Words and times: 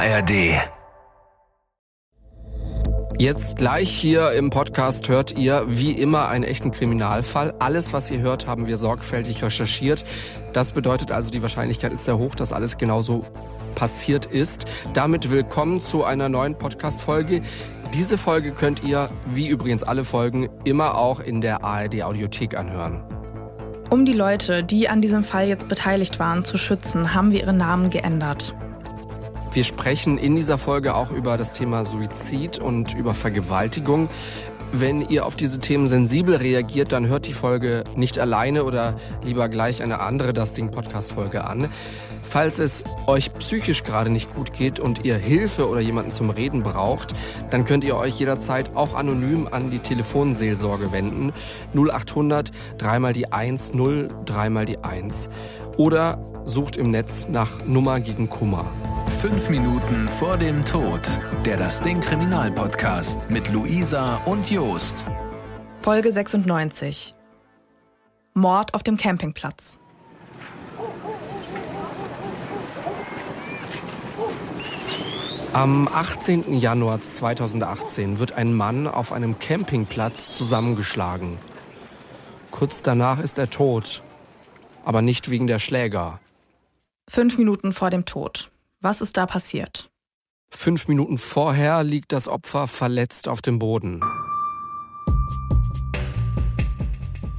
ARD. 0.00 0.54
Jetzt 3.18 3.56
gleich 3.56 3.90
hier 3.90 4.32
im 4.32 4.48
Podcast 4.48 5.10
hört 5.10 5.36
ihr 5.36 5.64
wie 5.66 5.92
immer 5.92 6.28
einen 6.28 6.42
echten 6.42 6.70
Kriminalfall. 6.70 7.52
Alles, 7.58 7.92
was 7.92 8.10
ihr 8.10 8.20
hört, 8.20 8.46
haben 8.46 8.66
wir 8.66 8.78
sorgfältig 8.78 9.42
recherchiert. 9.44 10.06
Das 10.54 10.72
bedeutet 10.72 11.10
also, 11.10 11.28
die 11.28 11.42
Wahrscheinlichkeit 11.42 11.92
ist 11.92 12.06
sehr 12.06 12.16
hoch, 12.16 12.34
dass 12.34 12.50
alles 12.50 12.78
genauso 12.78 13.26
passiert 13.74 14.24
ist. 14.24 14.64
Damit 14.94 15.30
willkommen 15.30 15.80
zu 15.80 16.02
einer 16.02 16.30
neuen 16.30 16.56
Podcast-Folge. 16.56 17.42
Diese 17.92 18.16
Folge 18.16 18.52
könnt 18.52 18.82
ihr, 18.82 19.10
wie 19.26 19.48
übrigens 19.48 19.82
alle 19.82 20.04
Folgen, 20.04 20.48
immer 20.64 20.96
auch 20.96 21.20
in 21.20 21.42
der 21.42 21.62
ARD 21.62 22.04
Audiothek 22.04 22.56
anhören. 22.56 23.04
Um 23.90 24.06
die 24.06 24.14
Leute, 24.14 24.64
die 24.64 24.88
an 24.88 25.02
diesem 25.02 25.22
Fall 25.22 25.46
jetzt 25.46 25.68
beteiligt 25.68 26.18
waren, 26.18 26.42
zu 26.42 26.56
schützen, 26.56 27.12
haben 27.12 27.32
wir 27.32 27.40
ihre 27.40 27.52
Namen 27.52 27.90
geändert. 27.90 28.54
Wir 29.52 29.64
sprechen 29.64 30.16
in 30.16 30.36
dieser 30.36 30.58
Folge 30.58 30.94
auch 30.94 31.10
über 31.10 31.36
das 31.36 31.52
Thema 31.52 31.84
Suizid 31.84 32.60
und 32.60 32.94
über 32.94 33.14
Vergewaltigung. 33.14 34.08
Wenn 34.72 35.02
ihr 35.02 35.26
auf 35.26 35.34
diese 35.34 35.58
Themen 35.58 35.88
sensibel 35.88 36.36
reagiert, 36.36 36.92
dann 36.92 37.08
hört 37.08 37.26
die 37.26 37.32
Folge 37.32 37.82
nicht 37.96 38.20
alleine 38.20 38.62
oder 38.62 38.94
lieber 39.24 39.48
gleich 39.48 39.82
eine 39.82 39.98
andere 39.98 40.32
Dusting 40.32 40.70
Podcast 40.70 41.10
Folge 41.10 41.44
an. 41.44 41.68
Falls 42.22 42.60
es 42.60 42.84
euch 43.08 43.34
psychisch 43.34 43.82
gerade 43.82 44.08
nicht 44.08 44.32
gut 44.32 44.52
geht 44.52 44.78
und 44.78 45.04
ihr 45.04 45.16
Hilfe 45.16 45.68
oder 45.68 45.80
jemanden 45.80 46.12
zum 46.12 46.30
Reden 46.30 46.62
braucht, 46.62 47.12
dann 47.50 47.64
könnt 47.64 47.82
ihr 47.82 47.96
euch 47.96 48.20
jederzeit 48.20 48.76
auch 48.76 48.94
anonym 48.94 49.48
an 49.50 49.72
die 49.72 49.80
Telefonseelsorge 49.80 50.92
wenden. 50.92 51.32
0800 51.74 52.52
dreimal 52.78 53.12
die 53.12 53.32
1 53.32 53.74
0 53.74 54.10
dreimal 54.26 54.64
die 54.64 54.78
1 54.78 55.28
oder 55.76 56.24
sucht 56.44 56.76
im 56.76 56.92
Netz 56.92 57.26
nach 57.28 57.64
Nummer 57.66 57.98
gegen 57.98 58.30
Kummer. 58.30 58.66
Fünf 59.20 59.50
Minuten 59.50 60.08
vor 60.08 60.38
dem 60.38 60.64
Tod. 60.64 61.02
Der 61.44 61.58
Das 61.58 61.82
Ding 61.82 62.00
Kriminalpodcast 62.00 63.30
mit 63.30 63.52
Luisa 63.52 64.16
und 64.24 64.50
Jost. 64.50 65.04
Folge 65.76 66.10
96. 66.10 67.14
Mord 68.32 68.72
auf 68.72 68.82
dem 68.82 68.96
Campingplatz. 68.96 69.78
Am 75.52 75.86
18. 75.86 76.54
Januar 76.54 77.02
2018 77.02 78.20
wird 78.20 78.32
ein 78.32 78.54
Mann 78.54 78.86
auf 78.86 79.12
einem 79.12 79.38
Campingplatz 79.38 80.34
zusammengeschlagen. 80.34 81.36
Kurz 82.50 82.80
danach 82.80 83.20
ist 83.20 83.36
er 83.36 83.50
tot, 83.50 84.02
aber 84.82 85.02
nicht 85.02 85.28
wegen 85.28 85.46
der 85.46 85.58
Schläger. 85.58 86.20
Fünf 87.06 87.36
Minuten 87.36 87.74
vor 87.74 87.90
dem 87.90 88.06
Tod. 88.06 88.50
Was 88.82 89.02
ist 89.02 89.18
da 89.18 89.26
passiert? 89.26 89.90
Fünf 90.50 90.88
Minuten 90.88 91.18
vorher 91.18 91.84
liegt 91.84 92.12
das 92.12 92.28
Opfer 92.28 92.66
verletzt 92.66 93.28
auf 93.28 93.42
dem 93.42 93.58
Boden. 93.58 94.00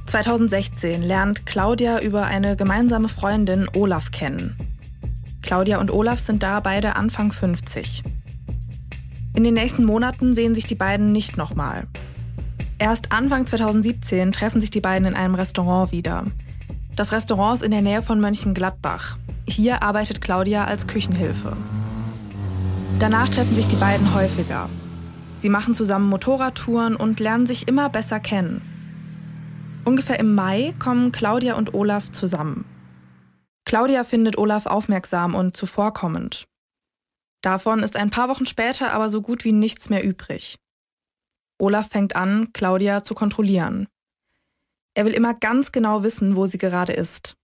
2016 0.06 1.02
lernt 1.02 1.44
Claudia 1.44 2.00
über 2.00 2.26
eine 2.26 2.54
gemeinsame 2.54 3.08
Freundin 3.08 3.68
Olaf 3.74 4.12
kennen. 4.12 4.56
Claudia 5.42 5.80
und 5.80 5.90
Olaf 5.90 6.20
sind 6.20 6.44
da 6.44 6.60
beide 6.60 6.94
Anfang 6.94 7.32
50. 7.32 8.04
In 9.34 9.42
den 9.42 9.54
nächsten 9.54 9.84
Monaten 9.84 10.36
sehen 10.36 10.54
sich 10.54 10.66
die 10.66 10.76
beiden 10.76 11.10
nicht 11.10 11.36
nochmal. 11.36 11.88
Erst 12.78 13.10
Anfang 13.10 13.46
2017 13.46 14.30
treffen 14.30 14.60
sich 14.60 14.70
die 14.70 14.80
beiden 14.80 15.08
in 15.08 15.14
einem 15.14 15.34
Restaurant 15.34 15.90
wieder. 15.90 16.24
Das 16.94 17.10
Restaurant 17.10 17.56
ist 17.56 17.64
in 17.64 17.72
der 17.72 17.82
Nähe 17.82 18.02
von 18.02 18.20
Mönchengladbach. 18.20 19.18
Hier 19.52 19.82
arbeitet 19.82 20.22
Claudia 20.22 20.64
als 20.64 20.86
Küchenhilfe. 20.86 21.54
Danach 22.98 23.28
treffen 23.28 23.54
sich 23.54 23.68
die 23.68 23.76
beiden 23.76 24.14
häufiger. 24.14 24.70
Sie 25.40 25.50
machen 25.50 25.74
zusammen 25.74 26.08
Motorradtouren 26.08 26.96
und 26.96 27.20
lernen 27.20 27.46
sich 27.46 27.68
immer 27.68 27.90
besser 27.90 28.18
kennen. 28.18 28.62
Ungefähr 29.84 30.18
im 30.18 30.34
Mai 30.34 30.74
kommen 30.78 31.12
Claudia 31.12 31.56
und 31.56 31.74
Olaf 31.74 32.10
zusammen. 32.10 32.64
Claudia 33.66 34.04
findet 34.04 34.38
Olaf 34.38 34.64
aufmerksam 34.64 35.34
und 35.34 35.54
zuvorkommend. 35.54 36.46
Davon 37.42 37.82
ist 37.82 37.96
ein 37.96 38.08
paar 38.08 38.30
Wochen 38.30 38.46
später 38.46 38.94
aber 38.94 39.10
so 39.10 39.20
gut 39.20 39.44
wie 39.44 39.52
nichts 39.52 39.90
mehr 39.90 40.02
übrig. 40.02 40.56
Olaf 41.58 41.90
fängt 41.90 42.16
an, 42.16 42.54
Claudia 42.54 43.04
zu 43.04 43.14
kontrollieren. 43.14 43.86
Er 44.94 45.04
will 45.04 45.12
immer 45.12 45.34
ganz 45.34 45.72
genau 45.72 46.02
wissen, 46.02 46.36
wo 46.36 46.46
sie 46.46 46.58
gerade 46.58 46.94
ist. 46.94 47.36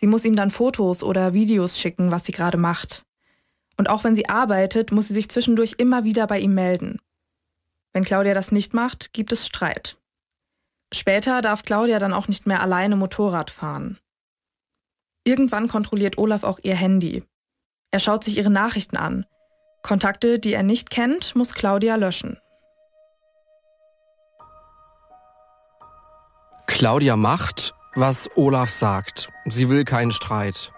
Sie 0.00 0.06
muss 0.06 0.24
ihm 0.24 0.36
dann 0.36 0.52
Fotos 0.52 1.02
oder 1.02 1.34
Videos 1.34 1.76
schicken, 1.76 2.12
was 2.12 2.24
sie 2.24 2.30
gerade 2.30 2.56
macht. 2.56 3.04
Und 3.76 3.90
auch 3.90 4.04
wenn 4.04 4.14
sie 4.14 4.28
arbeitet, 4.28 4.92
muss 4.92 5.08
sie 5.08 5.14
sich 5.14 5.28
zwischendurch 5.28 5.74
immer 5.78 6.04
wieder 6.04 6.28
bei 6.28 6.38
ihm 6.38 6.54
melden. 6.54 7.00
Wenn 7.92 8.04
Claudia 8.04 8.32
das 8.32 8.52
nicht 8.52 8.74
macht, 8.74 9.12
gibt 9.12 9.32
es 9.32 9.44
Streit. 9.44 9.98
Später 10.94 11.42
darf 11.42 11.64
Claudia 11.64 11.98
dann 11.98 12.12
auch 12.12 12.28
nicht 12.28 12.46
mehr 12.46 12.62
alleine 12.62 12.94
Motorrad 12.94 13.50
fahren. 13.50 13.98
Irgendwann 15.24 15.66
kontrolliert 15.66 16.16
Olaf 16.16 16.44
auch 16.44 16.60
ihr 16.62 16.76
Handy. 16.76 17.24
Er 17.90 17.98
schaut 17.98 18.22
sich 18.22 18.38
ihre 18.38 18.50
Nachrichten 18.50 18.96
an. 18.96 19.26
Kontakte, 19.82 20.38
die 20.38 20.52
er 20.52 20.62
nicht 20.62 20.90
kennt, 20.90 21.34
muss 21.34 21.54
Claudia 21.54 21.96
löschen. 21.96 22.38
Claudia 26.66 27.16
macht, 27.16 27.74
was 28.00 28.30
Olaf 28.36 28.70
sagt. 28.70 29.32
Sie 29.44 29.68
will 29.68 29.84
keinen 29.84 30.12
Streit. 30.12 30.72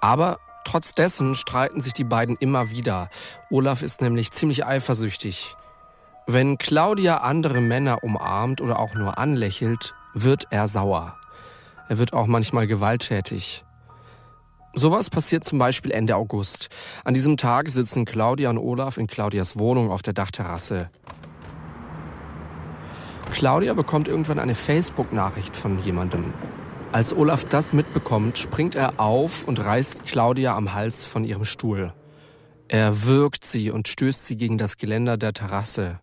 Aber 0.00 0.38
trotz 0.64 0.94
dessen 0.94 1.34
streiten 1.34 1.80
sich 1.80 1.92
die 1.92 2.04
beiden 2.04 2.36
immer 2.36 2.70
wieder. 2.70 3.08
Olaf 3.50 3.82
ist 3.82 4.00
nämlich 4.00 4.30
ziemlich 4.30 4.64
eifersüchtig. 4.64 5.56
Wenn 6.28 6.56
Claudia 6.56 7.18
andere 7.18 7.60
Männer 7.60 8.04
umarmt 8.04 8.60
oder 8.60 8.78
auch 8.78 8.94
nur 8.94 9.18
anlächelt, 9.18 9.94
wird 10.14 10.46
er 10.50 10.68
sauer. 10.68 11.16
Er 11.88 11.98
wird 11.98 12.12
auch 12.12 12.28
manchmal 12.28 12.68
gewalttätig. 12.68 13.64
Sowas 14.72 15.10
passiert 15.10 15.42
zum 15.42 15.58
Beispiel 15.58 15.90
Ende 15.90 16.14
August. 16.14 16.68
An 17.02 17.14
diesem 17.14 17.38
Tag 17.38 17.68
sitzen 17.70 18.04
Claudia 18.04 18.50
und 18.50 18.58
Olaf 18.58 18.98
in 18.98 19.08
Claudias 19.08 19.58
Wohnung 19.58 19.90
auf 19.90 20.02
der 20.02 20.12
Dachterrasse. 20.12 20.90
Claudia 23.30 23.74
bekommt 23.74 24.08
irgendwann 24.08 24.38
eine 24.38 24.54
Facebook-Nachricht 24.54 25.56
von 25.56 25.82
jemandem. 25.82 26.34
Als 26.92 27.16
Olaf 27.16 27.44
das 27.44 27.72
mitbekommt, 27.72 28.36
springt 28.36 28.74
er 28.74 28.98
auf 28.98 29.46
und 29.46 29.64
reißt 29.64 30.04
Claudia 30.06 30.56
am 30.56 30.74
Hals 30.74 31.04
von 31.04 31.24
ihrem 31.24 31.44
Stuhl. 31.44 31.94
Er 32.68 33.04
würgt 33.04 33.44
sie 33.44 33.70
und 33.70 33.88
stößt 33.88 34.26
sie 34.26 34.36
gegen 34.36 34.58
das 34.58 34.76
Geländer 34.76 35.16
der 35.16 35.32
Terrasse. 35.32 36.00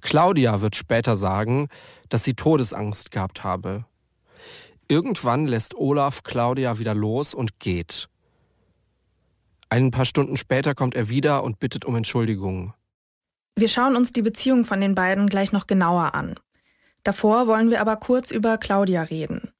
Claudia 0.00 0.60
wird 0.60 0.76
später 0.76 1.16
sagen, 1.16 1.68
dass 2.08 2.24
sie 2.24 2.34
Todesangst 2.34 3.10
gehabt 3.10 3.44
habe. 3.44 3.84
Irgendwann 4.88 5.46
lässt 5.46 5.74
Olaf 5.74 6.22
Claudia 6.22 6.78
wieder 6.78 6.94
los 6.94 7.34
und 7.34 7.58
geht. 7.58 8.08
Ein 9.68 9.90
paar 9.90 10.04
Stunden 10.04 10.36
später 10.36 10.74
kommt 10.74 10.94
er 10.94 11.08
wieder 11.08 11.42
und 11.42 11.58
bittet 11.58 11.84
um 11.84 11.96
Entschuldigung. 11.96 12.74
Wir 13.56 13.68
schauen 13.68 13.96
uns 13.96 14.12
die 14.12 14.22
Beziehung 14.22 14.64
von 14.64 14.80
den 14.80 14.94
beiden 14.94 15.28
gleich 15.28 15.52
noch 15.52 15.66
genauer 15.66 16.14
an. 16.14 16.34
Davor 17.04 17.46
wollen 17.46 17.70
wir 17.70 17.80
aber 17.80 17.96
kurz 17.96 18.30
über 18.30 18.58
Claudia 18.58 19.02
reden. 19.02 19.52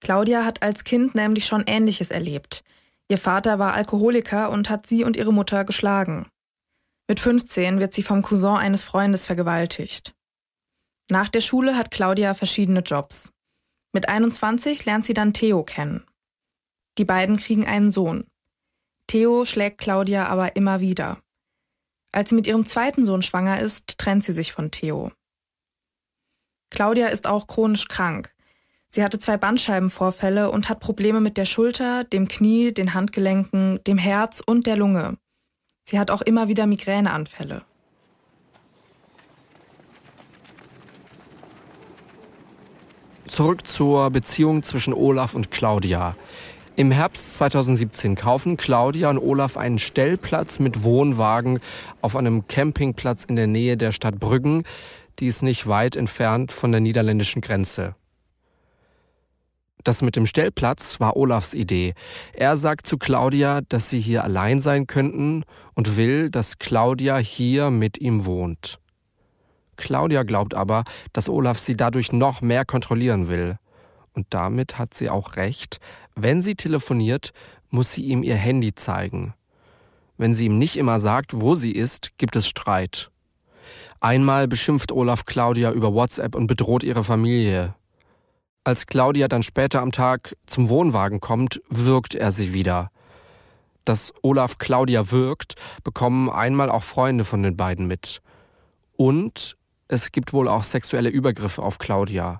Claudia 0.00 0.44
hat 0.44 0.62
als 0.62 0.84
Kind 0.84 1.14
nämlich 1.14 1.44
schon 1.44 1.64
Ähnliches 1.66 2.10
erlebt. 2.10 2.64
Ihr 3.08 3.18
Vater 3.18 3.58
war 3.58 3.74
Alkoholiker 3.74 4.50
und 4.50 4.70
hat 4.70 4.86
sie 4.86 5.04
und 5.04 5.16
ihre 5.16 5.32
Mutter 5.32 5.64
geschlagen. 5.64 6.28
Mit 7.08 7.18
15 7.18 7.80
wird 7.80 7.92
sie 7.92 8.04
vom 8.04 8.22
Cousin 8.22 8.56
eines 8.56 8.84
Freundes 8.84 9.26
vergewaltigt. 9.26 10.14
Nach 11.10 11.28
der 11.28 11.40
Schule 11.40 11.76
hat 11.76 11.90
Claudia 11.90 12.34
verschiedene 12.34 12.80
Jobs. 12.80 13.32
Mit 13.92 14.08
21 14.08 14.84
lernt 14.84 15.04
sie 15.04 15.14
dann 15.14 15.34
Theo 15.34 15.64
kennen. 15.64 16.06
Die 16.98 17.04
beiden 17.04 17.36
kriegen 17.36 17.66
einen 17.66 17.90
Sohn. 17.90 18.26
Theo 19.08 19.44
schlägt 19.44 19.78
Claudia 19.78 20.28
aber 20.28 20.54
immer 20.54 20.78
wieder. 20.78 21.20
Als 22.12 22.28
sie 22.28 22.36
mit 22.36 22.46
ihrem 22.46 22.64
zweiten 22.64 23.04
Sohn 23.04 23.22
schwanger 23.22 23.58
ist, 23.58 23.98
trennt 23.98 24.22
sie 24.22 24.32
sich 24.32 24.52
von 24.52 24.70
Theo. 24.70 25.10
Claudia 26.70 27.08
ist 27.08 27.26
auch 27.26 27.46
chronisch 27.46 27.88
krank. 27.88 28.32
Sie 28.86 29.04
hatte 29.04 29.18
zwei 29.18 29.36
Bandscheibenvorfälle 29.36 30.50
und 30.50 30.68
hat 30.68 30.80
Probleme 30.80 31.20
mit 31.20 31.36
der 31.36 31.44
Schulter, 31.44 32.04
dem 32.04 32.26
Knie, 32.26 32.72
den 32.72 32.94
Handgelenken, 32.94 33.78
dem 33.86 33.98
Herz 33.98 34.42
und 34.44 34.66
der 34.66 34.76
Lunge. 34.76 35.16
Sie 35.84 35.98
hat 35.98 36.10
auch 36.10 36.22
immer 36.22 36.48
wieder 36.48 36.66
Migräneanfälle. 36.66 37.62
Zurück 43.28 43.64
zur 43.64 44.10
Beziehung 44.10 44.64
zwischen 44.64 44.92
Olaf 44.92 45.34
und 45.34 45.52
Claudia. 45.52 46.16
Im 46.74 46.90
Herbst 46.90 47.34
2017 47.34 48.16
kaufen 48.16 48.56
Claudia 48.56 49.10
und 49.10 49.18
Olaf 49.18 49.56
einen 49.56 49.78
Stellplatz 49.78 50.58
mit 50.58 50.82
Wohnwagen 50.82 51.60
auf 52.00 52.16
einem 52.16 52.48
Campingplatz 52.48 53.24
in 53.24 53.36
der 53.36 53.46
Nähe 53.46 53.76
der 53.76 53.92
Stadt 53.92 54.18
Brüggen. 54.18 54.64
Die 55.20 55.26
ist 55.26 55.42
nicht 55.42 55.66
weit 55.66 55.96
entfernt 55.96 56.50
von 56.50 56.72
der 56.72 56.80
niederländischen 56.80 57.42
Grenze. 57.42 57.94
Das 59.84 60.02
mit 60.02 60.16
dem 60.16 60.26
Stellplatz 60.26 61.00
war 61.00 61.16
Olafs 61.16 61.54
Idee. 61.54 61.94
Er 62.32 62.56
sagt 62.56 62.86
zu 62.86 62.98
Claudia, 62.98 63.60
dass 63.68 63.88
sie 63.88 64.00
hier 64.00 64.24
allein 64.24 64.60
sein 64.60 64.86
könnten 64.86 65.44
und 65.74 65.96
will, 65.96 66.30
dass 66.30 66.58
Claudia 66.58 67.16
hier 67.16 67.70
mit 67.70 67.98
ihm 67.98 68.26
wohnt. 68.26 68.78
Claudia 69.76 70.22
glaubt 70.22 70.54
aber, 70.54 70.84
dass 71.12 71.28
Olaf 71.28 71.58
sie 71.58 71.76
dadurch 71.76 72.12
noch 72.12 72.42
mehr 72.42 72.64
kontrollieren 72.64 73.28
will. 73.28 73.56
Und 74.12 74.26
damit 74.30 74.78
hat 74.78 74.92
sie 74.92 75.08
auch 75.08 75.36
recht. 75.36 75.80
Wenn 76.14 76.42
sie 76.42 76.54
telefoniert, 76.54 77.32
muss 77.70 77.92
sie 77.92 78.04
ihm 78.04 78.22
ihr 78.22 78.36
Handy 78.36 78.74
zeigen. 78.74 79.34
Wenn 80.18 80.34
sie 80.34 80.46
ihm 80.46 80.58
nicht 80.58 80.76
immer 80.76 80.98
sagt, 80.98 81.40
wo 81.40 81.54
sie 81.54 81.72
ist, 81.72 82.18
gibt 82.18 82.36
es 82.36 82.46
Streit. 82.46 83.10
Einmal 84.02 84.48
beschimpft 84.48 84.92
Olaf 84.92 85.26
Claudia 85.26 85.72
über 85.72 85.92
WhatsApp 85.92 86.34
und 86.34 86.46
bedroht 86.46 86.82
ihre 86.82 87.04
Familie. 87.04 87.74
Als 88.64 88.86
Claudia 88.86 89.28
dann 89.28 89.42
später 89.42 89.82
am 89.82 89.92
Tag 89.92 90.36
zum 90.46 90.70
Wohnwagen 90.70 91.20
kommt, 91.20 91.60
wirkt 91.68 92.14
er 92.14 92.30
sie 92.30 92.54
wieder. 92.54 92.90
Dass 93.84 94.14
Olaf 94.22 94.56
Claudia 94.56 95.10
wirkt, 95.10 95.54
bekommen 95.84 96.30
einmal 96.30 96.70
auch 96.70 96.82
Freunde 96.82 97.24
von 97.24 97.42
den 97.42 97.58
beiden 97.58 97.86
mit. 97.86 98.22
Und 98.96 99.58
es 99.88 100.12
gibt 100.12 100.32
wohl 100.32 100.48
auch 100.48 100.64
sexuelle 100.64 101.10
Übergriffe 101.10 101.62
auf 101.62 101.76
Claudia. 101.78 102.38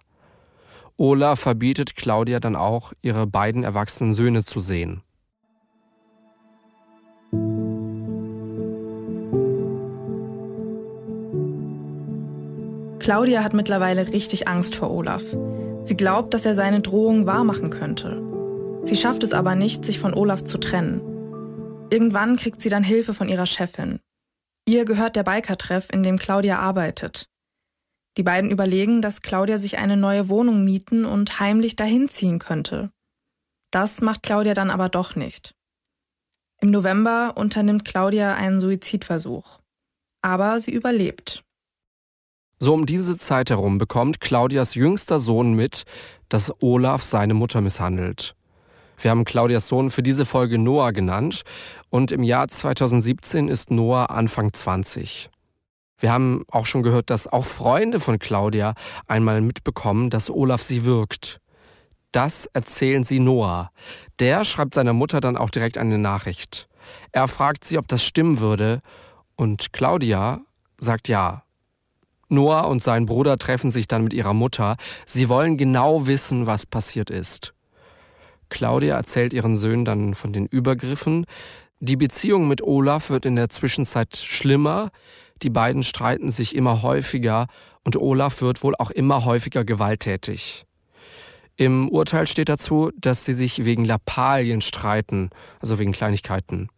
Olaf 0.96 1.40
verbietet 1.40 1.94
Claudia 1.94 2.40
dann 2.40 2.56
auch, 2.56 2.94
ihre 3.02 3.26
beiden 3.26 3.64
erwachsenen 3.64 4.14
Söhne 4.14 4.44
zu 4.44 4.60
sehen. 4.60 5.02
Claudia 13.00 13.43
hat 13.43 13.55
mittlerweile 13.55 14.06
richtig 14.08 14.47
Angst 14.47 14.76
vor 14.76 14.91
Olaf. 14.91 15.25
Sie 15.85 15.97
glaubt, 15.97 16.35
dass 16.35 16.44
er 16.44 16.55
seine 16.55 16.82
Drohung 16.82 17.25
wahrmachen 17.25 17.70
könnte. 17.70 18.23
Sie 18.82 18.94
schafft 18.94 19.23
es 19.23 19.32
aber 19.32 19.55
nicht, 19.55 19.87
sich 19.87 19.99
von 19.99 20.12
Olaf 20.12 20.44
zu 20.44 20.58
trennen. 20.58 21.00
Irgendwann 21.91 22.37
kriegt 22.37 22.61
sie 22.61 22.69
dann 22.69 22.85
Hilfe 22.85 23.14
von 23.14 23.29
ihrer 23.29 23.47
Chefin. 23.47 24.00
Ihr 24.69 24.85
gehört 24.85 25.17
der 25.17 25.23
Biker-Treff, 25.23 25.88
in 25.91 26.02
dem 26.02 26.19
Claudia 26.19 26.58
arbeitet. 26.58 27.29
Die 28.19 28.23
beiden 28.23 28.50
überlegen, 28.50 29.00
dass 29.00 29.23
Claudia 29.23 29.56
sich 29.56 29.79
eine 29.79 29.97
neue 29.97 30.29
Wohnung 30.29 30.64
mieten 30.64 31.06
und 31.06 31.41
heimlich 31.41 31.76
dahin 31.76 32.08
ziehen 32.08 32.38
könnte. 32.38 32.91
Das 33.70 34.02
macht 34.02 34.23
Claudia 34.23 34.52
dann 34.52 34.70
aber 34.70 34.91
doch 34.91 35.17
nicht. 35.17 35.55
Im 36.61 36.70
November 36.70 37.32
unternimmt 37.37 37.87
Claudia 37.87 38.35
einen 38.35 38.61
Suizidversuch. 38.61 39.61
Aber 40.23 40.61
sie 40.61 40.73
überlebt. 40.73 41.44
So 42.62 42.74
um 42.74 42.84
diese 42.84 43.16
Zeit 43.16 43.48
herum 43.48 43.78
bekommt 43.78 44.20
Claudias 44.20 44.74
jüngster 44.74 45.18
Sohn 45.18 45.54
mit, 45.54 45.84
dass 46.28 46.52
Olaf 46.60 47.02
seine 47.02 47.32
Mutter 47.32 47.62
misshandelt. 47.62 48.34
Wir 48.98 49.10
haben 49.10 49.24
Claudias 49.24 49.66
Sohn 49.66 49.88
für 49.88 50.02
diese 50.02 50.26
Folge 50.26 50.58
Noah 50.58 50.92
genannt 50.92 51.42
und 51.88 52.12
im 52.12 52.22
Jahr 52.22 52.48
2017 52.48 53.48
ist 53.48 53.70
Noah 53.70 54.10
Anfang 54.10 54.52
20. 54.52 55.30
Wir 55.96 56.12
haben 56.12 56.44
auch 56.50 56.66
schon 56.66 56.82
gehört, 56.82 57.08
dass 57.08 57.26
auch 57.26 57.46
Freunde 57.46 57.98
von 57.98 58.18
Claudia 58.18 58.74
einmal 59.06 59.40
mitbekommen, 59.40 60.10
dass 60.10 60.28
Olaf 60.28 60.60
sie 60.60 60.84
wirkt. 60.84 61.40
Das 62.12 62.44
erzählen 62.52 63.04
sie 63.04 63.20
Noah. 63.20 63.70
Der 64.18 64.44
schreibt 64.44 64.74
seiner 64.74 64.92
Mutter 64.92 65.20
dann 65.20 65.38
auch 65.38 65.48
direkt 65.48 65.78
eine 65.78 65.96
Nachricht. 65.96 66.68
Er 67.12 67.26
fragt 67.26 67.64
sie, 67.64 67.78
ob 67.78 67.88
das 67.88 68.04
stimmen 68.04 68.38
würde 68.40 68.82
und 69.34 69.72
Claudia 69.72 70.42
sagt 70.78 71.08
ja. 71.08 71.44
Noah 72.30 72.68
und 72.68 72.82
sein 72.82 73.06
Bruder 73.06 73.38
treffen 73.38 73.70
sich 73.70 73.88
dann 73.88 74.04
mit 74.04 74.14
ihrer 74.14 74.34
Mutter. 74.34 74.76
Sie 75.06 75.28
wollen 75.28 75.56
genau 75.56 76.06
wissen, 76.06 76.46
was 76.46 76.66
passiert 76.66 77.10
ist. 77.10 77.54
Claudia 78.48 78.96
erzählt 78.96 79.32
ihren 79.32 79.56
Söhnen 79.56 79.84
dann 79.84 80.14
von 80.14 80.32
den 80.32 80.46
Übergriffen. 80.46 81.24
Die 81.78 81.96
Beziehung 81.96 82.48
mit 82.48 82.62
Olaf 82.62 83.10
wird 83.10 83.24
in 83.24 83.36
der 83.36 83.48
Zwischenzeit 83.48 84.16
schlimmer. 84.16 84.90
Die 85.42 85.50
beiden 85.50 85.82
streiten 85.82 86.30
sich 86.30 86.54
immer 86.54 86.82
häufiger 86.82 87.46
und 87.84 87.96
Olaf 87.96 88.42
wird 88.42 88.62
wohl 88.62 88.74
auch 88.76 88.90
immer 88.90 89.24
häufiger 89.24 89.64
gewalttätig. 89.64 90.66
Im 91.56 91.88
Urteil 91.88 92.26
steht 92.26 92.48
dazu, 92.48 92.90
dass 92.96 93.24
sie 93.24 93.32
sich 93.32 93.64
wegen 93.64 93.84
Lappalien 93.84 94.60
streiten, 94.60 95.30
also 95.60 95.78
wegen 95.78 95.92
Kleinigkeiten. 95.92 96.68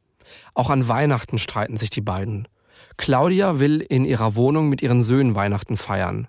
Auch 0.54 0.70
an 0.70 0.88
Weihnachten 0.88 1.38
streiten 1.38 1.76
sich 1.76 1.90
die 1.90 2.00
beiden. 2.00 2.48
Claudia 2.96 3.58
will 3.58 3.80
in 3.80 4.04
ihrer 4.04 4.36
Wohnung 4.36 4.68
mit 4.68 4.82
ihren 4.82 5.02
Söhnen 5.02 5.34
Weihnachten 5.34 5.76
feiern. 5.76 6.28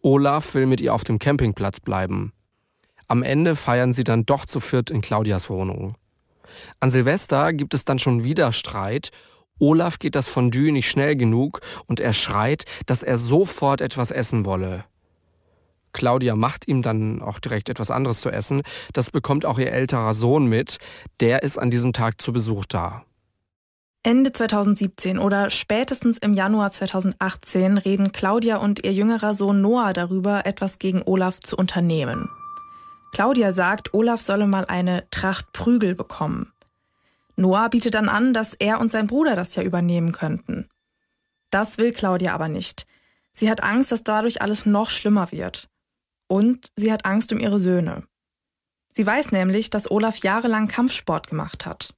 Olaf 0.00 0.54
will 0.54 0.66
mit 0.66 0.80
ihr 0.80 0.94
auf 0.94 1.04
dem 1.04 1.18
Campingplatz 1.18 1.80
bleiben. 1.80 2.32
Am 3.08 3.22
Ende 3.22 3.56
feiern 3.56 3.92
sie 3.92 4.04
dann 4.04 4.26
doch 4.26 4.46
zu 4.46 4.60
viert 4.60 4.90
in 4.90 5.00
Claudias 5.00 5.48
Wohnung. 5.48 5.96
An 6.80 6.90
Silvester 6.90 7.52
gibt 7.52 7.74
es 7.74 7.84
dann 7.84 7.98
schon 7.98 8.24
wieder 8.24 8.52
Streit. 8.52 9.10
Olaf 9.58 9.98
geht 9.98 10.14
das 10.14 10.28
Fondue 10.28 10.72
nicht 10.72 10.90
schnell 10.90 11.16
genug 11.16 11.60
und 11.86 12.00
er 12.00 12.12
schreit, 12.12 12.64
dass 12.86 13.02
er 13.02 13.18
sofort 13.18 13.80
etwas 13.80 14.10
essen 14.10 14.44
wolle. 14.44 14.84
Claudia 15.92 16.36
macht 16.36 16.66
ihm 16.68 16.82
dann 16.82 17.20
auch 17.20 17.38
direkt 17.38 17.68
etwas 17.68 17.90
anderes 17.90 18.20
zu 18.20 18.30
essen. 18.30 18.62
Das 18.92 19.10
bekommt 19.10 19.44
auch 19.44 19.58
ihr 19.58 19.70
älterer 19.70 20.14
Sohn 20.14 20.46
mit. 20.46 20.78
Der 21.20 21.42
ist 21.42 21.58
an 21.58 21.70
diesem 21.70 21.92
Tag 21.92 22.20
zu 22.20 22.32
Besuch 22.32 22.64
da. 22.64 23.02
Ende 24.04 24.32
2017 24.32 25.20
oder 25.20 25.48
spätestens 25.48 26.18
im 26.18 26.34
Januar 26.34 26.72
2018 26.72 27.78
reden 27.78 28.10
Claudia 28.10 28.56
und 28.56 28.84
ihr 28.84 28.92
jüngerer 28.92 29.32
Sohn 29.32 29.60
Noah 29.60 29.92
darüber, 29.92 30.44
etwas 30.44 30.80
gegen 30.80 31.02
Olaf 31.02 31.38
zu 31.38 31.56
unternehmen. 31.56 32.28
Claudia 33.12 33.52
sagt, 33.52 33.94
Olaf 33.94 34.20
solle 34.20 34.48
mal 34.48 34.64
eine 34.64 35.08
Tracht 35.12 35.52
Prügel 35.52 35.94
bekommen. 35.94 36.52
Noah 37.36 37.68
bietet 37.68 37.94
dann 37.94 38.08
an, 38.08 38.34
dass 38.34 38.54
er 38.54 38.80
und 38.80 38.90
sein 38.90 39.06
Bruder 39.06 39.36
das 39.36 39.54
ja 39.54 39.62
übernehmen 39.62 40.10
könnten. 40.10 40.68
Das 41.50 41.78
will 41.78 41.92
Claudia 41.92 42.34
aber 42.34 42.48
nicht. 42.48 42.86
Sie 43.30 43.48
hat 43.48 43.62
Angst, 43.62 43.92
dass 43.92 44.02
dadurch 44.02 44.42
alles 44.42 44.66
noch 44.66 44.90
schlimmer 44.90 45.30
wird. 45.30 45.68
Und 46.26 46.72
sie 46.74 46.92
hat 46.92 47.04
Angst 47.04 47.32
um 47.32 47.38
ihre 47.38 47.60
Söhne. 47.60 48.02
Sie 48.90 49.06
weiß 49.06 49.30
nämlich, 49.30 49.70
dass 49.70 49.90
Olaf 49.90 50.16
jahrelang 50.16 50.66
Kampfsport 50.66 51.28
gemacht 51.28 51.66
hat. 51.66 51.94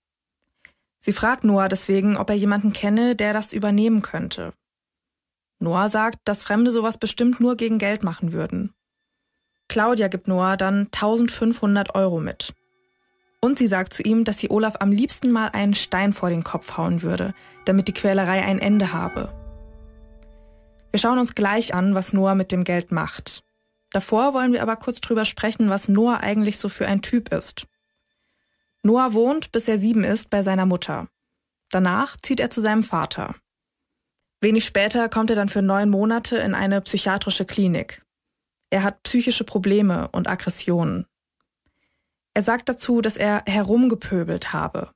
Sie 1.04 1.12
fragt 1.12 1.44
Noah 1.44 1.68
deswegen, 1.68 2.16
ob 2.16 2.30
er 2.30 2.36
jemanden 2.36 2.72
kenne, 2.72 3.14
der 3.14 3.34
das 3.34 3.52
übernehmen 3.52 4.00
könnte. 4.00 4.54
Noah 5.58 5.90
sagt, 5.90 6.20
dass 6.24 6.42
Fremde 6.42 6.70
sowas 6.70 6.96
bestimmt 6.96 7.40
nur 7.40 7.58
gegen 7.58 7.76
Geld 7.76 8.02
machen 8.02 8.32
würden. 8.32 8.72
Claudia 9.68 10.08
gibt 10.08 10.28
Noah 10.28 10.56
dann 10.56 10.86
1500 10.86 11.94
Euro 11.94 12.20
mit. 12.20 12.54
Und 13.42 13.58
sie 13.58 13.66
sagt 13.66 13.92
zu 13.92 14.02
ihm, 14.02 14.24
dass 14.24 14.38
sie 14.38 14.48
Olaf 14.48 14.76
am 14.80 14.92
liebsten 14.92 15.30
mal 15.30 15.48
einen 15.48 15.74
Stein 15.74 16.14
vor 16.14 16.30
den 16.30 16.42
Kopf 16.42 16.78
hauen 16.78 17.02
würde, 17.02 17.34
damit 17.66 17.86
die 17.86 17.92
Quälerei 17.92 18.42
ein 18.42 18.58
Ende 18.58 18.94
habe. 18.94 19.28
Wir 20.90 21.00
schauen 21.00 21.18
uns 21.18 21.34
gleich 21.34 21.74
an, 21.74 21.94
was 21.94 22.14
Noah 22.14 22.34
mit 22.34 22.50
dem 22.50 22.64
Geld 22.64 22.92
macht. 22.92 23.44
Davor 23.92 24.32
wollen 24.32 24.54
wir 24.54 24.62
aber 24.62 24.76
kurz 24.76 25.02
drüber 25.02 25.26
sprechen, 25.26 25.68
was 25.68 25.86
Noah 25.86 26.20
eigentlich 26.20 26.56
so 26.56 26.70
für 26.70 26.86
ein 26.86 27.02
Typ 27.02 27.30
ist. 27.30 27.66
Noah 28.84 29.14
wohnt, 29.14 29.50
bis 29.50 29.66
er 29.66 29.78
sieben 29.78 30.04
ist, 30.04 30.28
bei 30.28 30.42
seiner 30.42 30.66
Mutter. 30.66 31.08
Danach 31.70 32.18
zieht 32.18 32.38
er 32.38 32.50
zu 32.50 32.60
seinem 32.60 32.82
Vater. 32.82 33.34
Wenig 34.42 34.66
später 34.66 35.08
kommt 35.08 35.30
er 35.30 35.36
dann 35.36 35.48
für 35.48 35.62
neun 35.62 35.88
Monate 35.88 36.36
in 36.36 36.54
eine 36.54 36.82
psychiatrische 36.82 37.46
Klinik. 37.46 38.04
Er 38.68 38.82
hat 38.82 39.02
psychische 39.02 39.44
Probleme 39.44 40.08
und 40.12 40.28
Aggressionen. 40.28 41.06
Er 42.34 42.42
sagt 42.42 42.68
dazu, 42.68 43.00
dass 43.00 43.16
er 43.16 43.42
herumgepöbelt 43.46 44.52
habe. 44.52 44.90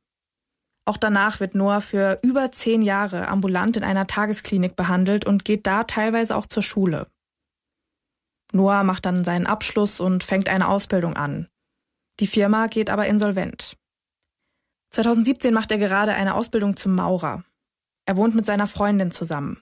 Auch 0.85 0.99
danach 0.99 1.41
wird 1.41 1.55
Noah 1.55 1.81
für 1.81 2.19
über 2.23 2.53
zehn 2.53 2.83
Jahre 2.83 3.29
ambulant 3.29 3.79
in 3.79 3.85
einer 3.85 4.07
Tagesklinik 4.07 4.77
behandelt 4.77 5.25
und 5.25 5.47
geht 5.47 5.67
da 5.67 5.85
teilweise 5.85 6.37
auch 6.37 6.47
zur 6.47 6.63
Schule. 6.63 7.07
Noah 8.53 8.85
macht 8.85 9.07
dann 9.07 9.25
seinen 9.25 9.47
Abschluss 9.47 9.99
und 9.99 10.25
fängt 10.25 10.51
eine 10.51 10.69
Ausbildung 10.69 11.17
an. 11.17 11.49
Die 12.21 12.27
Firma 12.27 12.67
geht 12.67 12.91
aber 12.91 13.07
insolvent. 13.07 13.77
2017 14.91 15.53
macht 15.53 15.71
er 15.71 15.79
gerade 15.79 16.15
eine 16.15 16.35
Ausbildung 16.35 16.77
zum 16.77 16.95
Maurer. 16.95 17.45
Er 18.07 18.17
wohnt 18.17 18.35
mit 18.35 18.47
seiner 18.47 18.67
Freundin 18.67 19.11
zusammen. 19.11 19.61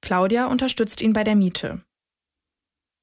Claudia 0.00 0.46
unterstützt 0.46 1.00
ihn 1.00 1.12
bei 1.12 1.24
der 1.24 1.36
Miete. 1.36 1.82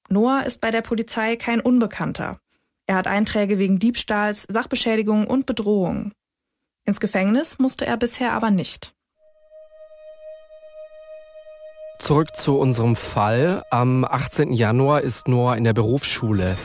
Noah 0.10 0.44
ist 0.44 0.60
bei 0.60 0.72
der 0.72 0.82
Polizei 0.82 1.36
kein 1.36 1.62
Unbekannter. 1.62 2.40
Er 2.88 2.96
hat 2.96 3.08
Einträge 3.08 3.60
wegen 3.60 3.80
Diebstahls, 3.80 4.46
Sachbeschädigung 4.50 5.28
und 5.28 5.46
Bedrohung. 5.46 6.12
Ins 6.84 7.00
Gefängnis 7.00 7.60
musste 7.60 7.86
er 7.86 7.96
bisher 7.96 8.34
aber 8.34 8.52
nicht. 8.52 8.94
Zurück 12.00 12.36
zu 12.36 12.58
unserem 12.58 12.96
Fall. 12.96 13.64
Am 13.70 14.04
18. 14.04 14.52
Januar 14.52 15.02
ist 15.02 15.28
Noah 15.28 15.56
in 15.56 15.64
der 15.64 15.74
Berufsschule. 15.74 16.58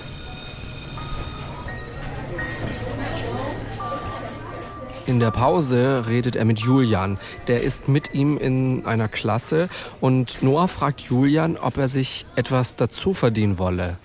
In 5.07 5.21
der 5.21 5.31
Pause 5.31 6.09
redet 6.09 6.35
er 6.35 6.45
mit 6.45 6.59
Julian. 6.59 7.19
Der 7.47 7.63
ist 7.63 7.87
mit 7.87 8.13
ihm 8.13 8.37
in 8.39 8.85
einer 8.87 9.07
Klasse 9.07 9.69
und 10.01 10.43
Noah 10.43 10.67
fragt 10.67 11.01
Julian, 11.03 11.57
ob 11.57 11.77
er 11.77 11.87
sich 11.87 12.27
etwas 12.35 12.75
dazu 12.75 13.15
verdienen 13.15 13.59
wolle. 13.61 13.99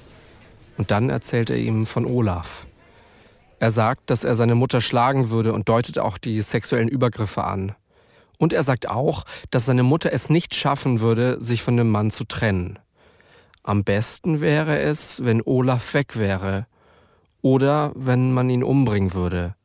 Und 0.78 0.92
dann 0.92 1.10
erzählt 1.10 1.50
er 1.50 1.58
ihm 1.58 1.88
von 1.88 2.06
Olaf. 2.06 2.68
Er 3.58 3.72
sagt, 3.72 4.12
dass 4.12 4.24
er 4.24 4.36
seine 4.36 4.54
Mutter 4.54 4.80
schlagen 4.80 5.32
würde 5.32 5.54
und 5.54 5.70
deutet 5.70 5.98
auch 5.98 6.20
die 6.20 6.40
sexuellen 6.42 6.88
Übergriffe 6.88 7.46
an. 7.46 7.74
Und 8.38 8.54
er 8.54 8.62
sagt 8.62 8.88
auch, 8.88 9.24
dass 9.50 9.66
seine 9.66 9.84
Mutter 9.84 10.14
es 10.14 10.30
nicht 10.30 10.54
schaffen 10.54 11.00
würde, 11.00 11.42
sich 11.42 11.64
von 11.64 11.78
dem 11.78 11.90
Mann 11.90 12.12
zu 12.12 12.26
trennen. 12.26 12.78
Am 13.64 13.84
besten 13.84 14.40
wäre 14.40 14.80
es, 14.80 15.26
wenn 15.26 15.42
Olaf 15.44 15.96
weg 15.96 16.18
wäre. 16.18 16.68
Oder 17.42 17.92
wenn 17.96 18.34
man 18.34 18.52
ihn 18.52 18.64
umbringen 18.64 19.16
würde. 19.16 19.56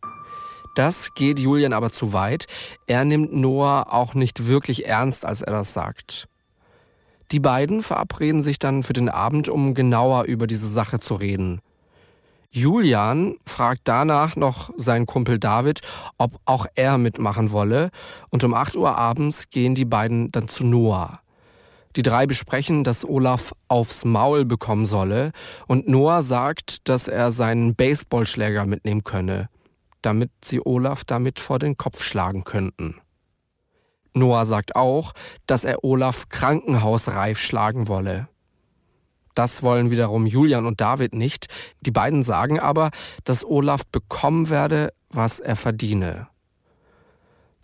Das 0.76 1.14
geht 1.14 1.38
Julian 1.38 1.72
aber 1.72 1.90
zu 1.90 2.12
weit. 2.12 2.46
Er 2.86 3.06
nimmt 3.06 3.32
Noah 3.32 3.86
auch 3.90 4.12
nicht 4.12 4.46
wirklich 4.46 4.84
ernst, 4.86 5.24
als 5.24 5.40
er 5.40 5.54
das 5.54 5.72
sagt. 5.72 6.28
Die 7.32 7.40
beiden 7.40 7.80
verabreden 7.80 8.42
sich 8.42 8.58
dann 8.58 8.82
für 8.82 8.92
den 8.92 9.08
Abend, 9.08 9.48
um 9.48 9.72
genauer 9.72 10.24
über 10.24 10.46
diese 10.46 10.68
Sache 10.68 11.00
zu 11.00 11.14
reden. 11.14 11.62
Julian 12.50 13.36
fragt 13.46 13.82
danach 13.84 14.36
noch 14.36 14.70
seinen 14.76 15.06
Kumpel 15.06 15.38
David, 15.38 15.80
ob 16.18 16.38
auch 16.44 16.66
er 16.74 16.98
mitmachen 16.98 17.52
wolle, 17.52 17.88
und 18.30 18.44
um 18.44 18.52
8 18.52 18.76
Uhr 18.76 18.96
abends 18.96 19.48
gehen 19.48 19.74
die 19.74 19.86
beiden 19.86 20.30
dann 20.30 20.46
zu 20.46 20.66
Noah. 20.66 21.20
Die 21.96 22.02
drei 22.02 22.26
besprechen, 22.26 22.84
dass 22.84 23.02
Olaf 23.02 23.54
aufs 23.68 24.04
Maul 24.04 24.44
bekommen 24.44 24.84
solle, 24.84 25.32
und 25.66 25.88
Noah 25.88 26.22
sagt, 26.22 26.86
dass 26.86 27.08
er 27.08 27.30
seinen 27.30 27.74
Baseballschläger 27.74 28.66
mitnehmen 28.66 29.04
könne, 29.04 29.48
damit 30.06 30.30
sie 30.44 30.64
Olaf 30.64 31.04
damit 31.04 31.40
vor 31.40 31.58
den 31.58 31.76
Kopf 31.76 32.04
schlagen 32.04 32.44
könnten. 32.44 33.00
Noah 34.14 34.46
sagt 34.46 34.76
auch, 34.76 35.12
dass 35.46 35.64
er 35.64 35.84
Olaf 35.84 36.28
krankenhausreif 36.28 37.38
schlagen 37.38 37.88
wolle. 37.88 38.28
Das 39.34 39.62
wollen 39.62 39.90
wiederum 39.90 40.24
Julian 40.24 40.64
und 40.64 40.80
David 40.80 41.14
nicht. 41.14 41.48
Die 41.80 41.90
beiden 41.90 42.22
sagen 42.22 42.58
aber, 42.58 42.90
dass 43.24 43.44
Olaf 43.44 43.84
bekommen 43.86 44.48
werde, 44.48 44.94
was 45.10 45.40
er 45.40 45.56
verdiene. 45.56 46.28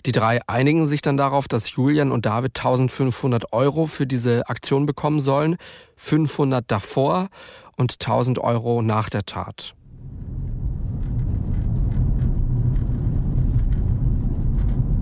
Die 0.05 0.13
drei 0.13 0.41
einigen 0.49 0.85
sich 0.85 1.01
dann 1.01 1.17
darauf, 1.17 1.47
dass 1.47 1.71
Julian 1.77 2.11
und 2.11 2.27
David 2.27 2.59
1500 2.59 3.53
Euro 3.53 3.87
für 3.87 4.07
diese 4.07 4.49
Aktion 4.49 4.85
bekommen 4.85 5.21
sollen, 5.21 5.57
500 5.97 6.65
davor 6.69 7.29
und 7.77 7.93
1000 7.93 8.41
Euro 8.41 8.83
nach 8.83 9.09
der 9.09 9.25
Tat. 9.25 9.75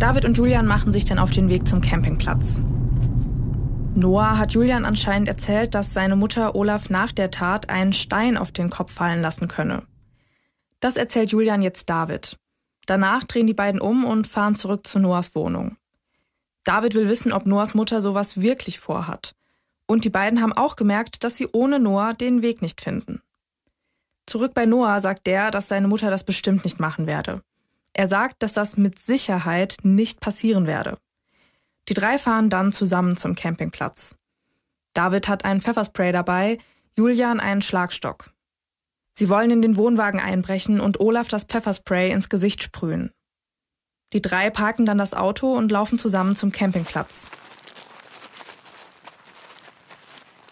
David 0.00 0.24
und 0.24 0.38
Julian 0.38 0.66
machen 0.66 0.94
sich 0.94 1.04
dann 1.04 1.18
auf 1.18 1.30
den 1.30 1.50
Weg 1.50 1.68
zum 1.68 1.82
Campingplatz. 1.82 2.58
Noah 3.94 4.38
hat 4.38 4.52
Julian 4.52 4.86
anscheinend 4.86 5.28
erzählt, 5.28 5.74
dass 5.74 5.92
seine 5.92 6.16
Mutter 6.16 6.54
Olaf 6.54 6.88
nach 6.88 7.12
der 7.12 7.30
Tat 7.30 7.68
einen 7.68 7.92
Stein 7.92 8.38
auf 8.38 8.50
den 8.50 8.70
Kopf 8.70 8.94
fallen 8.94 9.20
lassen 9.20 9.46
könne. 9.46 9.82
Das 10.80 10.96
erzählt 10.96 11.32
Julian 11.32 11.60
jetzt 11.60 11.90
David. 11.90 12.38
Danach 12.86 13.24
drehen 13.24 13.46
die 13.46 13.52
beiden 13.52 13.78
um 13.78 14.06
und 14.06 14.26
fahren 14.26 14.56
zurück 14.56 14.86
zu 14.86 14.98
Noahs 14.98 15.34
Wohnung. 15.34 15.76
David 16.64 16.94
will 16.94 17.10
wissen, 17.10 17.30
ob 17.30 17.44
Noahs 17.44 17.74
Mutter 17.74 18.00
sowas 18.00 18.40
wirklich 18.40 18.80
vorhat. 18.80 19.34
Und 19.84 20.06
die 20.06 20.10
beiden 20.10 20.40
haben 20.40 20.54
auch 20.54 20.76
gemerkt, 20.76 21.24
dass 21.24 21.36
sie 21.36 21.48
ohne 21.52 21.78
Noah 21.78 22.14
den 22.14 22.40
Weg 22.40 22.62
nicht 22.62 22.80
finden. 22.80 23.20
Zurück 24.24 24.54
bei 24.54 24.64
Noah 24.64 25.02
sagt 25.02 25.26
der, 25.26 25.50
dass 25.50 25.68
seine 25.68 25.88
Mutter 25.88 26.10
das 26.10 26.24
bestimmt 26.24 26.64
nicht 26.64 26.80
machen 26.80 27.06
werde. 27.06 27.42
Er 27.92 28.08
sagt, 28.08 28.42
dass 28.42 28.52
das 28.52 28.76
mit 28.76 29.00
Sicherheit 29.00 29.78
nicht 29.82 30.20
passieren 30.20 30.66
werde. 30.66 30.98
Die 31.88 31.94
drei 31.94 32.18
fahren 32.18 32.50
dann 32.50 32.72
zusammen 32.72 33.16
zum 33.16 33.34
Campingplatz. 33.34 34.14
David 34.94 35.28
hat 35.28 35.44
einen 35.44 35.60
Pfefferspray 35.60 36.12
dabei, 36.12 36.58
Julian 36.96 37.40
einen 37.40 37.62
Schlagstock. 37.62 38.32
Sie 39.12 39.28
wollen 39.28 39.50
in 39.50 39.62
den 39.62 39.76
Wohnwagen 39.76 40.20
einbrechen 40.20 40.80
und 40.80 41.00
Olaf 41.00 41.28
das 41.28 41.44
Pfefferspray 41.44 42.10
ins 42.10 42.28
Gesicht 42.28 42.62
sprühen. 42.62 43.10
Die 44.12 44.22
drei 44.22 44.50
parken 44.50 44.86
dann 44.86 44.98
das 44.98 45.14
Auto 45.14 45.54
und 45.54 45.70
laufen 45.70 45.98
zusammen 45.98 46.36
zum 46.36 46.52
Campingplatz. 46.52 47.26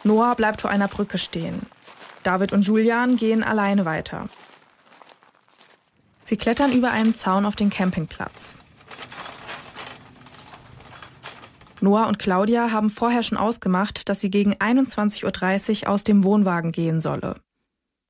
Noah 0.04 0.35
bleibt 0.37 0.61
vor 0.61 0.71
einer 0.71 0.88
Brücke 0.88 1.18
stehen. 1.18 1.62
David 2.23 2.52
und 2.52 2.66
Julian 2.66 3.16
gehen 3.16 3.42
alleine 3.42 3.85
weiter. 3.85 4.28
Sie 6.28 6.37
klettern 6.37 6.75
über 6.75 6.90
einen 6.90 7.14
Zaun 7.14 7.47
auf 7.47 7.56
den 7.56 7.70
Campingplatz. 7.70 8.58
Noah 11.80 12.06
und 12.06 12.18
Claudia 12.18 12.70
haben 12.70 12.90
vorher 12.90 13.23
schon 13.23 13.38
ausgemacht, 13.38 14.11
dass 14.11 14.20
sie 14.20 14.28
gegen 14.28 14.52
21.30 14.52 15.85
Uhr 15.85 15.88
aus 15.88 16.04
dem 16.04 16.25
Wohnwagen 16.25 16.70
gehen 16.70 17.00
solle. 17.00 17.40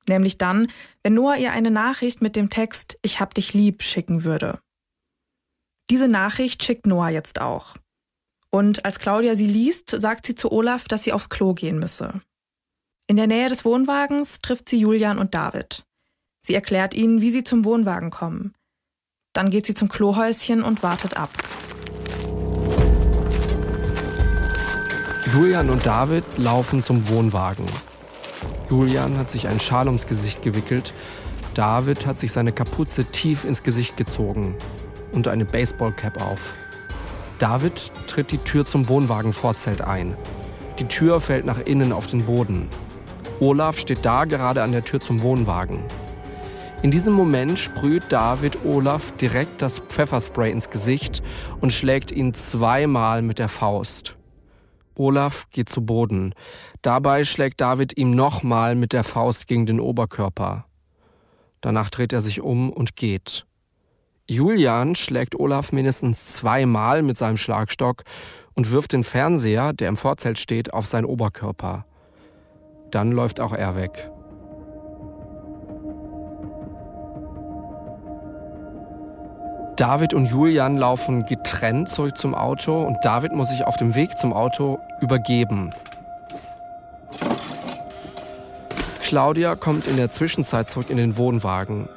Nämlich 0.05 0.37
dann, 0.37 0.69
wenn 1.01 1.13
Noah 1.13 1.37
ihr 1.37 1.53
eine 1.53 1.71
Nachricht 1.71 2.21
mit 2.21 2.35
dem 2.35 2.49
Text 2.49 2.99
Ich 3.03 3.21
hab 3.21 3.33
dich 3.35 3.53
lieb 3.53 3.83
schicken 3.83 4.25
würde. 4.25 4.59
Diese 5.89 6.09
Nachricht 6.09 6.61
schickt 6.65 6.87
Noah 6.87 7.07
jetzt 7.07 7.39
auch. 7.39 7.77
Und 8.49 8.83
als 8.83 8.99
Claudia 8.99 9.37
sie 9.37 9.47
liest, 9.47 9.91
sagt 9.91 10.25
sie 10.25 10.35
zu 10.35 10.51
Olaf, 10.51 10.89
dass 10.89 11.03
sie 11.03 11.13
aufs 11.13 11.29
Klo 11.29 11.53
gehen 11.53 11.79
müsse. 11.79 12.19
In 13.07 13.15
der 13.15 13.27
Nähe 13.27 13.47
des 13.47 13.63
Wohnwagens 13.63 14.41
trifft 14.41 14.67
sie 14.67 14.81
Julian 14.81 15.19
und 15.19 15.33
David. 15.33 15.85
Sie 16.49 16.55
erklärt 16.55 16.95
ihnen, 16.95 17.21
wie 17.21 17.29
sie 17.29 17.43
zum 17.43 17.63
Wohnwagen 17.63 18.09
kommen. 18.09 18.55
Dann 19.33 19.51
geht 19.51 19.67
sie 19.67 19.75
zum 19.75 19.87
Klohäuschen 19.87 20.63
und 20.63 20.81
wartet 20.81 21.15
ab. 21.15 21.29
Julian 25.31 25.69
und 25.69 25.85
David 25.85 26.23
laufen 26.39 26.81
zum 26.81 27.07
Wohnwagen. 27.07 27.67
Julian 28.67 29.15
hat 29.19 29.29
sich 29.29 29.47
einen 29.47 29.59
Schal 29.59 29.85
ums 29.85 30.07
Gesicht 30.07 30.41
gewickelt. 30.41 30.91
David 31.53 32.07
hat 32.07 32.17
sich 32.17 32.31
seine 32.31 32.51
Kapuze 32.51 33.05
tief 33.05 33.45
ins 33.45 33.61
Gesicht 33.61 33.95
gezogen 33.95 34.55
und 35.11 35.27
eine 35.27 35.45
Baseballcap 35.45 36.19
auf. 36.19 36.55
David 37.37 37.91
tritt 38.07 38.31
die 38.31 38.39
Tür 38.39 38.65
zum 38.65 38.89
Wohnwagenvorzelt 38.89 39.81
ein. 39.81 40.17
Die 40.79 40.87
Tür 40.87 41.19
fällt 41.19 41.45
nach 41.45 41.59
innen 41.59 41.93
auf 41.93 42.07
den 42.07 42.25
Boden. 42.25 42.69
Olaf 43.39 43.77
steht 43.77 44.03
da 44.03 44.25
gerade 44.25 44.63
an 44.63 44.71
der 44.71 44.81
Tür 44.81 44.99
zum 44.99 45.21
Wohnwagen. 45.21 45.83
In 46.81 46.91
diesem 46.91 47.13
Moment 47.13 47.59
sprüht 47.59 48.03
David 48.07 48.63
Olaf 48.63 49.11
direkt 49.17 49.61
das 49.61 49.79
Pfefferspray 49.79 50.49
ins 50.49 50.69
Gesicht 50.69 51.21
und 51.59 51.73
schlägt 51.73 52.09
ihn 52.09 52.33
zweimal 52.33 53.21
mit 53.21 53.37
der 53.37 53.49
Faust. 53.49 54.15
Olaf 54.95 55.49
geht 55.51 55.67
zu 55.67 55.85
Boden. 55.85 56.33
Dabei 56.81 57.25
schlägt 57.25 57.59
David 57.59 57.97
ihm 57.97 58.11
nochmal 58.11 58.75
mit 58.75 58.93
der 58.93 59.03
Faust 59.03 59.47
gegen 59.47 59.65
den 59.65 59.81
Oberkörper. 59.81 60.67
Danach 61.59 61.89
dreht 61.89 62.13
er 62.13 62.21
sich 62.21 62.39
um 62.39 62.71
und 62.71 62.95
geht. 62.95 63.45
Julian 64.29 64.95
schlägt 64.95 65.37
Olaf 65.37 65.73
mindestens 65.73 66.33
zweimal 66.33 67.01
mit 67.01 67.17
seinem 67.17 67.35
Schlagstock 67.35 68.03
und 68.53 68.71
wirft 68.71 68.93
den 68.93 69.03
Fernseher, 69.03 69.73
der 69.73 69.89
im 69.89 69.97
Vorzelt 69.97 70.39
steht, 70.39 70.73
auf 70.73 70.87
seinen 70.87 71.05
Oberkörper. 71.05 71.85
Dann 72.89 73.11
läuft 73.11 73.41
auch 73.41 73.53
er 73.53 73.75
weg. 73.75 74.09
David 79.79 80.13
und 80.13 80.25
Julian 80.25 80.75
laufen 80.75 81.25
getrennt 81.25 81.87
zurück 81.87 82.17
zum 82.17 82.35
Auto 82.35 82.83
und 82.83 82.97
David 83.01 83.31
muss 83.31 83.47
sich 83.47 83.63
auf 83.63 83.77
dem 83.77 83.95
Weg 83.95 84.17
zum 84.17 84.33
Auto 84.33 84.77
übergeben. 84.99 85.69
Claudia 89.01 89.55
kommt 89.55 89.87
in 89.87 89.95
der 89.95 90.11
Zwischenzeit 90.11 90.67
zurück 90.67 90.89
in 90.89 90.97
den 90.97 91.15
Wohnwagen. 91.15 91.87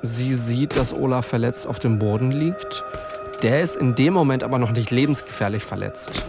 Sie 0.00 0.32
sieht, 0.32 0.74
dass 0.74 0.94
Olaf 0.94 1.26
verletzt 1.26 1.66
auf 1.66 1.78
dem 1.78 1.98
Boden 1.98 2.30
liegt. 2.30 2.82
Der 3.42 3.60
ist 3.60 3.76
in 3.76 3.94
dem 3.94 4.14
Moment 4.14 4.42
aber 4.42 4.56
noch 4.56 4.70
nicht 4.70 4.90
lebensgefährlich 4.90 5.64
verletzt. 5.64 6.22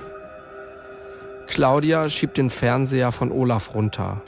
Claudia 1.47 2.09
schiebt 2.09 2.35
den 2.35 2.49
Fernseher 2.49 3.13
von 3.13 3.31
Olaf 3.31 3.73
runter. 3.73 4.19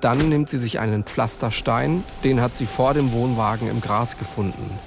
Dann 0.00 0.28
nimmt 0.28 0.50
sie 0.50 0.58
sich 0.58 0.78
einen 0.78 1.02
Pflasterstein, 1.02 2.04
den 2.22 2.40
hat 2.40 2.54
sie 2.54 2.66
vor 2.66 2.94
dem 2.94 3.10
Wohnwagen 3.12 3.68
im 3.68 3.80
Gras 3.80 4.16
gefunden. 4.18 4.78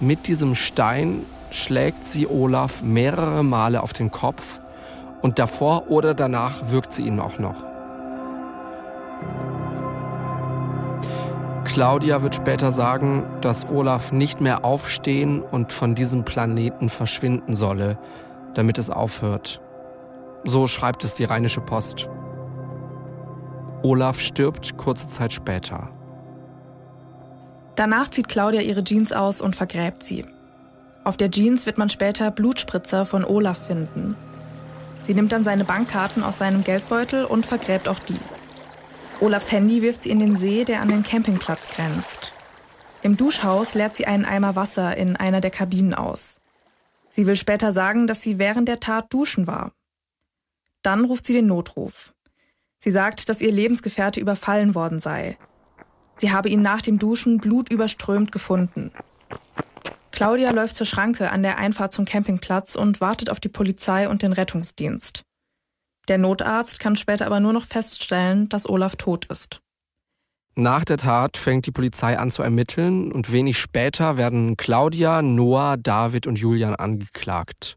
Mit 0.00 0.26
diesem 0.26 0.54
Stein 0.54 1.24
schlägt 1.50 2.06
sie 2.06 2.26
Olaf 2.26 2.82
mehrere 2.82 3.44
Male 3.44 3.82
auf 3.82 3.92
den 3.92 4.10
Kopf 4.10 4.60
und 5.22 5.38
davor 5.38 5.88
oder 5.88 6.14
danach 6.14 6.70
wirkt 6.70 6.92
sie 6.92 7.06
ihn 7.06 7.20
auch 7.20 7.38
noch. 7.38 7.74
Claudia 11.64 12.22
wird 12.22 12.34
später 12.34 12.70
sagen, 12.70 13.24
dass 13.40 13.68
Olaf 13.68 14.12
nicht 14.12 14.40
mehr 14.40 14.64
aufstehen 14.64 15.42
und 15.42 15.72
von 15.72 15.94
diesem 15.94 16.24
Planeten 16.24 16.88
verschwinden 16.88 17.54
solle, 17.54 17.98
damit 18.54 18.78
es 18.78 18.90
aufhört. 18.90 19.60
So 20.44 20.66
schreibt 20.66 21.04
es 21.04 21.14
die 21.14 21.24
Rheinische 21.24 21.60
Post. 21.60 22.08
Olaf 23.82 24.18
stirbt 24.18 24.76
kurze 24.76 25.08
Zeit 25.08 25.32
später. 25.32 25.88
Danach 27.76 28.08
zieht 28.08 28.28
Claudia 28.28 28.60
ihre 28.60 28.84
Jeans 28.84 29.12
aus 29.12 29.40
und 29.40 29.56
vergräbt 29.56 30.04
sie. 30.04 30.24
Auf 31.02 31.16
der 31.16 31.30
Jeans 31.30 31.66
wird 31.66 31.76
man 31.76 31.88
später 31.88 32.30
Blutspritzer 32.30 33.04
von 33.04 33.24
Olaf 33.24 33.66
finden. 33.66 34.16
Sie 35.02 35.14
nimmt 35.14 35.32
dann 35.32 35.44
seine 35.44 35.64
Bankkarten 35.64 36.22
aus 36.22 36.38
seinem 36.38 36.64
Geldbeutel 36.64 37.24
und 37.24 37.44
vergräbt 37.44 37.88
auch 37.88 37.98
die. 37.98 38.18
Olafs 39.20 39.52
Handy 39.52 39.82
wirft 39.82 40.04
sie 40.04 40.10
in 40.10 40.18
den 40.18 40.36
See, 40.36 40.64
der 40.64 40.80
an 40.80 40.88
den 40.88 41.02
Campingplatz 41.02 41.68
grenzt. 41.68 42.32
Im 43.02 43.16
Duschhaus 43.16 43.74
leert 43.74 43.94
sie 43.96 44.06
einen 44.06 44.24
Eimer 44.24 44.56
Wasser 44.56 44.96
in 44.96 45.16
einer 45.16 45.42
der 45.42 45.50
Kabinen 45.50 45.94
aus. 45.94 46.40
Sie 47.10 47.26
will 47.26 47.36
später 47.36 47.72
sagen, 47.72 48.06
dass 48.06 48.22
sie 48.22 48.38
während 48.38 48.66
der 48.66 48.80
Tat 48.80 49.12
duschen 49.12 49.46
war. 49.46 49.72
Dann 50.82 51.04
ruft 51.04 51.26
sie 51.26 51.34
den 51.34 51.46
Notruf. 51.46 52.14
Sie 52.78 52.90
sagt, 52.90 53.28
dass 53.28 53.40
ihr 53.40 53.52
Lebensgefährte 53.52 54.20
überfallen 54.20 54.74
worden 54.74 55.00
sei. 55.00 55.36
Sie 56.16 56.32
habe 56.32 56.48
ihn 56.48 56.62
nach 56.62 56.80
dem 56.80 56.98
Duschen 56.98 57.38
blutüberströmt 57.38 58.32
gefunden. 58.32 58.92
Claudia 60.10 60.52
läuft 60.52 60.76
zur 60.76 60.86
Schranke 60.86 61.30
an 61.30 61.42
der 61.42 61.58
Einfahrt 61.58 61.92
zum 61.92 62.04
Campingplatz 62.04 62.76
und 62.76 63.00
wartet 63.00 63.30
auf 63.30 63.40
die 63.40 63.48
Polizei 63.48 64.08
und 64.08 64.22
den 64.22 64.32
Rettungsdienst. 64.32 65.22
Der 66.08 66.18
Notarzt 66.18 66.78
kann 66.78 66.96
später 66.96 67.26
aber 67.26 67.40
nur 67.40 67.52
noch 67.52 67.64
feststellen, 67.64 68.48
dass 68.48 68.68
Olaf 68.68 68.94
tot 68.96 69.24
ist. 69.26 69.60
Nach 70.56 70.84
der 70.84 70.98
Tat 70.98 71.36
fängt 71.36 71.66
die 71.66 71.72
Polizei 71.72 72.16
an 72.16 72.30
zu 72.30 72.42
ermitteln 72.42 73.10
und 73.10 73.32
wenig 73.32 73.58
später 73.58 74.16
werden 74.16 74.56
Claudia, 74.56 75.20
Noah, 75.20 75.76
David 75.76 76.28
und 76.28 76.38
Julian 76.38 76.76
angeklagt. 76.76 77.76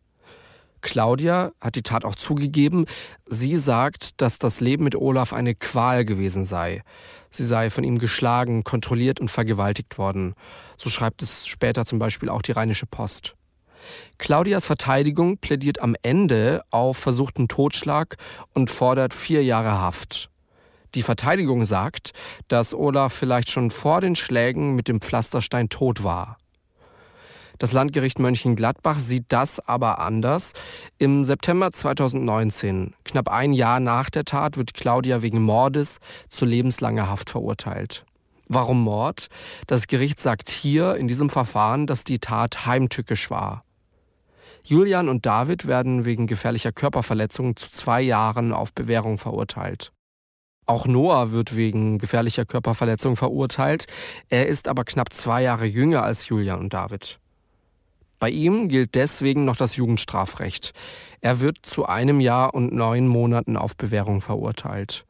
Claudia 0.81 1.53
hat 1.59 1.75
die 1.75 1.81
Tat 1.81 2.05
auch 2.05 2.13
zugegeben. 2.13 2.85
Sie 3.25 3.57
sagt, 3.57 4.21
dass 4.21 4.37
das 4.37 4.61
Leben 4.61 4.83
mit 4.83 4.95
Olaf 4.95 5.33
eine 5.33 5.55
Qual 5.55 6.05
gewesen 6.05 6.43
sei. 6.43 6.83
Sie 7.37 7.45
sei 7.45 7.69
von 7.69 7.83
ihm 7.83 7.99
geschlagen, 7.99 8.63
kontrolliert 8.63 9.19
und 9.19 9.29
vergewaltigt 9.29 9.99
worden. 9.99 10.33
So 10.75 10.89
schreibt 10.89 11.21
es 11.21 11.45
später 11.45 11.85
zum 11.85 11.99
Beispiel 11.99 12.29
auch 12.29 12.41
die 12.41 12.51
Rheinische 12.51 12.87
Post. 12.87 13.35
Claudias 14.17 14.65
Verteidigung 14.65 15.37
plädiert 15.37 15.79
am 15.79 15.95
Ende 16.01 16.63
auf 16.71 16.97
versuchten 16.97 17.47
Totschlag 17.47 18.17
und 18.55 18.71
fordert 18.71 19.13
vier 19.13 19.43
Jahre 19.43 19.79
Haft. 19.79 20.31
Die 20.95 21.03
Verteidigung 21.03 21.63
sagt, 21.63 22.13
dass 22.47 22.73
Olaf 22.73 23.13
vielleicht 23.13 23.51
schon 23.51 23.69
vor 23.69 24.01
den 24.01 24.15
Schlägen 24.15 24.73
mit 24.73 24.87
dem 24.87 24.99
Pflasterstein 24.99 25.69
tot 25.69 26.03
war. 26.03 26.39
Das 27.59 27.71
Landgericht 27.71 28.19
Mönchengladbach 28.19 28.99
sieht 28.99 29.25
das 29.29 29.59
aber 29.59 29.99
anders. 29.99 30.53
Im 30.99 31.23
September 31.23 31.71
2019, 31.71 32.93
knapp 33.03 33.29
ein 33.29 33.51
Jahr 33.51 33.79
nach 33.79 34.11
der 34.11 34.25
Tat, 34.25 34.57
wird 34.57 34.75
Claudia 34.75 35.23
wegen 35.23 35.41
Mordes 35.41 35.97
zu 36.29 36.45
lebenslanger 36.45 37.09
Haft 37.09 37.31
verurteilt. 37.31 38.05
Warum 38.47 38.83
Mord? 38.83 39.27
Das 39.65 39.87
Gericht 39.87 40.19
sagt 40.19 40.49
hier 40.49 40.95
in 40.95 41.07
diesem 41.07 41.29
Verfahren, 41.29 41.87
dass 41.87 42.03
die 42.03 42.19
Tat 42.19 42.65
heimtückisch 42.65 43.29
war. 43.29 43.63
Julian 44.63 45.09
und 45.09 45.25
David 45.25 45.65
werden 45.65 46.05
wegen 46.05 46.27
gefährlicher 46.27 46.71
Körperverletzung 46.71 47.55
zu 47.55 47.71
zwei 47.71 48.01
Jahren 48.01 48.53
auf 48.53 48.73
Bewährung 48.73 49.17
verurteilt. 49.17 49.91
Auch 50.65 50.85
Noah 50.85 51.31
wird 51.31 51.55
wegen 51.55 51.97
gefährlicher 51.97 52.45
Körperverletzung 52.45 53.15
verurteilt. 53.15 53.87
Er 54.27 54.47
ist 54.47 54.67
aber 54.67 54.83
knapp 54.83 55.13
zwei 55.13 55.41
Jahre 55.41 55.65
jünger 55.65 56.03
als 56.03 56.27
Julian 56.27 56.59
und 56.59 56.73
David. 56.73 57.19
Bei 58.19 58.29
ihm 58.29 58.67
gilt 58.67 58.95
deswegen 58.95 59.45
noch 59.45 59.55
das 59.55 59.75
Jugendstrafrecht. 59.75 60.73
Er 61.21 61.39
wird 61.39 61.57
zu 61.61 61.85
einem 61.85 62.19
Jahr 62.19 62.53
und 62.53 62.73
neun 62.73 63.07
Monaten 63.07 63.57
auf 63.57 63.77
Bewährung 63.77 64.21
verurteilt. 64.21 65.05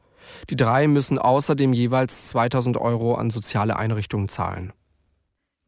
Die 0.50 0.56
drei 0.56 0.86
müssen 0.88 1.18
außerdem 1.18 1.72
jeweils 1.72 2.28
2000 2.28 2.76
Euro 2.76 3.14
an 3.14 3.30
soziale 3.30 3.76
Einrichtungen 3.76 4.28
zahlen. 4.28 4.72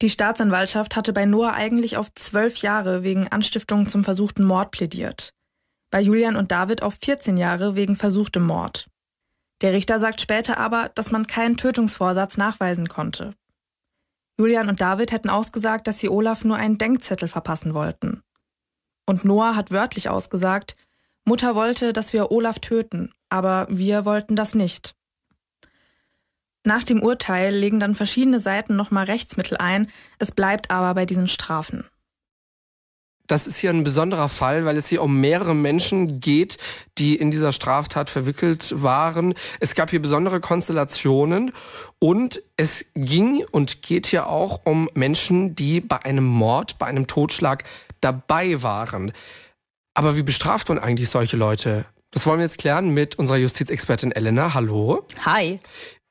Die 0.02 0.11
Staatsanwaltschaft 0.11 0.97
hatte 0.97 1.12
bei 1.12 1.26
Noah 1.26 1.52
eigentlich 1.52 1.97
auf 1.97 2.12
zwölf 2.14 2.56
Jahre 2.59 3.02
wegen 3.02 3.28
Anstiftung 3.28 3.87
zum 3.87 4.02
versuchten 4.02 4.44
Mord 4.44 4.70
plädiert. 4.70 5.35
Bei 5.90 6.00
Julian 6.00 6.37
und 6.37 6.52
David 6.52 6.82
auf 6.82 6.97
14 7.02 7.37
Jahre 7.37 7.75
wegen 7.75 7.97
versuchtem 7.97 8.47
Mord. 8.47 8.88
Der 9.61 9.73
Richter 9.73 10.00
sagt 10.00 10.20
später 10.20 10.56
aber, 10.56 10.90
dass 10.94 11.11
man 11.11 11.26
keinen 11.26 11.59
Tötungsvorsatz 11.59 12.38
nachweisen 12.38 12.88
konnte. 12.88 13.35
Julian 14.40 14.70
und 14.70 14.80
David 14.80 15.12
hätten 15.12 15.28
ausgesagt, 15.28 15.87
dass 15.87 15.99
sie 15.99 16.09
Olaf 16.09 16.44
nur 16.44 16.56
einen 16.56 16.78
Denkzettel 16.78 17.28
verpassen 17.28 17.75
wollten. 17.75 18.23
Und 19.04 19.23
Noah 19.23 19.55
hat 19.55 19.70
wörtlich 19.70 20.09
ausgesagt, 20.09 20.76
Mutter 21.26 21.55
wollte, 21.55 21.92
dass 21.92 22.14
wir 22.14 22.31
Olaf 22.31 22.59
töten, 22.59 23.12
aber 23.29 23.66
wir 23.68 24.07
wollten 24.07 24.37
das 24.37 24.55
nicht. 24.55 24.94
Nach 26.64 26.83
dem 26.83 27.03
Urteil 27.03 27.55
legen 27.55 27.81
dann 27.81 27.94
verschiedene 27.94 28.40
Seiten 28.40 28.76
nochmal 28.76 29.05
Rechtsmittel 29.05 29.59
ein, 29.59 29.90
es 30.18 30.33
bleibt 30.33 30.70
aber 30.70 30.94
bei 30.94 31.05
diesen 31.05 31.29
Strafen. 31.29 31.85
Das 33.31 33.47
ist 33.47 33.59
hier 33.59 33.71
ein 33.71 33.85
besonderer 33.85 34.29
Fall, 34.29 34.64
weil 34.64 34.77
es 34.77 34.88
hier 34.88 35.03
um 35.03 35.21
mehrere 35.21 35.55
Menschen 35.55 36.19
geht, 36.19 36.59
die 36.99 37.14
in 37.14 37.31
dieser 37.31 37.53
Straftat 37.53 38.11
verwickelt 38.11 38.83
waren. 38.83 39.35
Es 39.61 39.77
gab 39.77 39.90
hier 39.90 40.03
besondere 40.03 40.40
Konstellationen 40.40 41.53
und 42.01 42.43
es 42.57 42.85
ging 42.95 43.45
und 43.53 43.83
geht 43.83 44.09
hier 44.09 44.27
auch 44.27 44.62
um 44.64 44.90
Menschen, 44.95 45.55
die 45.55 45.81
bei 45.81 46.05
einem 46.05 46.25
Mord, 46.25 46.77
bei 46.79 46.87
einem 46.87 47.07
Totschlag 47.07 47.62
dabei 48.01 48.64
waren. 48.64 49.12
Aber 49.95 50.16
wie 50.16 50.25
bestraft 50.25 50.69
man 50.69 50.81
eigentlich 50.81 51.09
solche 51.09 51.37
Leute? 51.37 51.85
Das 52.11 52.27
wollen 52.27 52.40
wir 52.40 52.47
jetzt 52.47 52.59
klären 52.59 52.88
mit 52.88 53.16
unserer 53.16 53.37
Justizexpertin 53.37 54.11
Elena. 54.11 54.55
Hallo. 54.55 55.07
Hi. 55.25 55.61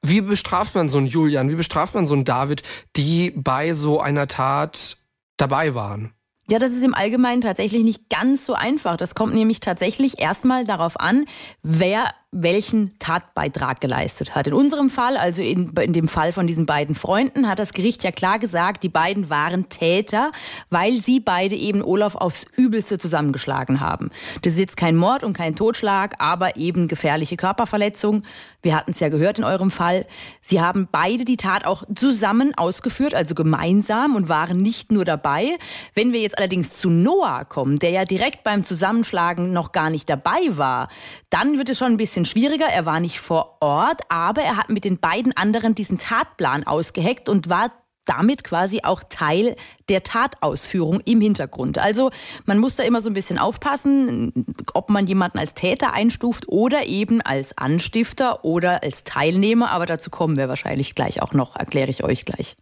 Wie 0.02 0.22
bestraft 0.22 0.74
man 0.74 0.88
so 0.88 0.98
einen 0.98 1.08
Julian? 1.08 1.52
Wie 1.52 1.56
bestraft 1.56 1.96
man 1.96 2.06
so 2.06 2.14
einen 2.14 2.24
David, 2.24 2.64
die 2.96 3.32
bei 3.32 3.74
so 3.74 4.00
einer 4.00 4.30
Tat 4.30 4.96
dabei 5.36 5.74
waren? 5.76 6.14
Ja, 6.52 6.58
das 6.58 6.72
ist 6.72 6.84
im 6.84 6.96
Allgemeinen 6.96 7.42
tatsächlich 7.42 7.84
nicht 7.84 8.10
ganz 8.10 8.46
so 8.46 8.54
einfach. 8.54 8.98
Das 8.98 9.14
kommt 9.14 9.36
nämlich 9.36 9.60
tatsächlich 9.60 10.20
erstmal 10.20 10.66
darauf 10.66 11.00
an, 11.00 11.26
wer 11.62 12.06
welchen 12.32 12.98
Tatbeitrag 13.00 13.82
geleistet 13.82 14.36
hat. 14.36 14.46
In 14.46 14.54
unserem 14.54 14.92
Fall, 14.92 15.18
also 15.18 15.42
in, 15.42 15.72
in 15.82 15.94
dem 15.94 16.08
Fall 16.08 16.32
von 16.32 16.46
diesen 16.46 16.68
beiden 16.68 16.94
Freunden, 16.94 17.50
hat 17.50 17.58
das 17.58 17.74
Gericht 17.74 18.04
ja 18.04 18.12
klar 18.12 18.38
gesagt, 18.38 18.84
die 18.84 18.90
beiden 18.90 19.32
waren 19.32 19.68
Täter, 19.70 20.32
weil 20.70 21.02
sie 21.02 21.20
beide 21.20 21.56
eben 21.56 21.84
Olaf 21.84 22.16
aufs 22.16 22.46
Übelste 22.56 23.00
zusammengeschlagen 23.00 23.80
haben. 23.80 24.12
Das 24.44 24.54
ist 24.54 24.60
jetzt 24.60 24.78
kein 24.78 24.96
Mord 24.96 25.24
und 25.24 25.34
kein 25.34 25.56
Totschlag, 25.56 26.16
aber 26.20 26.56
eben 26.56 26.88
gefährliche 26.88 27.36
Körperverletzung. 27.36 28.24
Wir 28.62 28.76
hatten 28.76 28.92
es 28.92 29.00
ja 29.00 29.10
gehört 29.10 29.40
in 29.40 29.46
eurem 29.46 29.72
Fall. 29.72 30.06
Sie 30.44 30.62
haben 30.62 30.88
beide 30.92 31.26
die 31.26 31.38
Tat 31.38 31.66
auch 31.66 31.84
zusammen 31.96 32.54
ausgeführt, 32.56 33.16
also 33.16 33.34
gemeinsam 33.34 34.16
und 34.16 34.30
waren 34.30 34.62
nicht 34.62 34.92
nur 34.92 35.06
dabei. 35.06 35.58
Wenn 35.96 36.14
wir 36.14 36.22
jetzt 36.22 36.38
allerdings 36.38 36.74
zu 36.74 36.90
Noah 36.90 37.46
kommen, 37.46 37.80
der 37.80 37.90
ja 37.90 38.06
direkt 38.06 38.44
beim 38.44 38.64
Zusammenschlagen 38.64 39.52
noch 39.52 39.72
gar 39.72 39.90
nicht 39.90 40.10
dabei 40.10 40.42
war, 40.50 40.90
dann 41.30 41.58
wird 41.58 41.70
es 41.70 41.78
schon 41.78 41.94
ein 41.94 41.98
bisschen 41.98 42.19
bisschen 42.24 42.26
schwieriger. 42.26 42.66
Er 42.66 42.86
war 42.86 43.00
nicht 43.00 43.20
vor 43.20 43.58
Ort, 43.62 44.02
aber 44.10 44.42
er 44.42 44.58
hat 44.58 44.70
mit 44.70 44.84
den 44.84 45.00
beiden 45.00 45.36
anderen 45.36 45.76
diesen 45.76 45.98
Tatplan 45.98 46.66
ausgeheckt 46.66 47.30
und 47.30 47.50
war 47.50 47.72
damit 48.06 48.44
quasi 48.44 48.82
auch 48.84 49.04
Teil 49.08 49.56
der 49.88 50.02
Tatausführung 50.02 51.00
im 51.02 51.22
Hintergrund. 51.22 51.78
Also 51.78 52.10
man 52.46 52.58
muss 52.58 52.76
da 52.76 52.84
immer 52.84 53.02
so 53.02 53.10
ein 53.10 53.14
bisschen 53.14 53.38
aufpassen, 53.38 54.46
ob 54.74 54.90
man 54.90 55.06
jemanden 55.06 55.38
als 55.38 55.54
Täter 55.54 55.94
einstuft 55.94 56.48
oder 56.48 56.88
eben 56.88 57.22
als 57.22 57.56
Anstifter 57.58 58.44
oder 58.44 58.82
als 58.82 59.04
Teilnehmer. 59.04 59.70
Aber 59.72 59.86
dazu 59.86 60.10
kommen 60.10 60.38
wir 60.38 60.50
wahrscheinlich 60.50 60.96
gleich 60.96 61.22
auch 61.22 61.34
noch, 61.34 61.56
erkläre 61.56 61.92
ich 61.92 62.04
euch 62.04 62.26
gleich. 62.26 62.56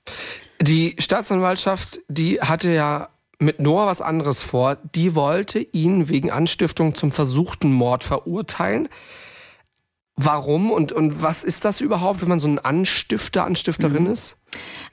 Die 0.62 0.96
Staatsanwaltschaft, 1.00 2.02
die 2.10 2.42
hatte 2.42 2.72
ja 2.72 3.10
mit 3.40 3.62
Noah 3.62 3.86
was 3.86 4.02
anderes 4.02 4.44
vor. 4.44 4.78
Die 4.96 5.16
wollte 5.16 5.60
ihn 5.60 6.10
wegen 6.10 6.30
Anstiftung 6.30 6.94
zum 6.94 7.12
versuchten 7.12 7.72
Mord 7.72 8.04
verurteilen. 8.04 8.90
Warum 10.20 10.72
und, 10.72 10.92
und 10.92 11.22
was 11.22 11.44
ist 11.44 11.64
das 11.64 11.80
überhaupt, 11.80 12.22
wenn 12.22 12.30
man 12.30 12.40
so 12.40 12.48
ein 12.48 12.58
Anstifter, 12.58 13.46
Anstifterin 13.46 14.06
mhm. 14.06 14.12
ist? 14.12 14.36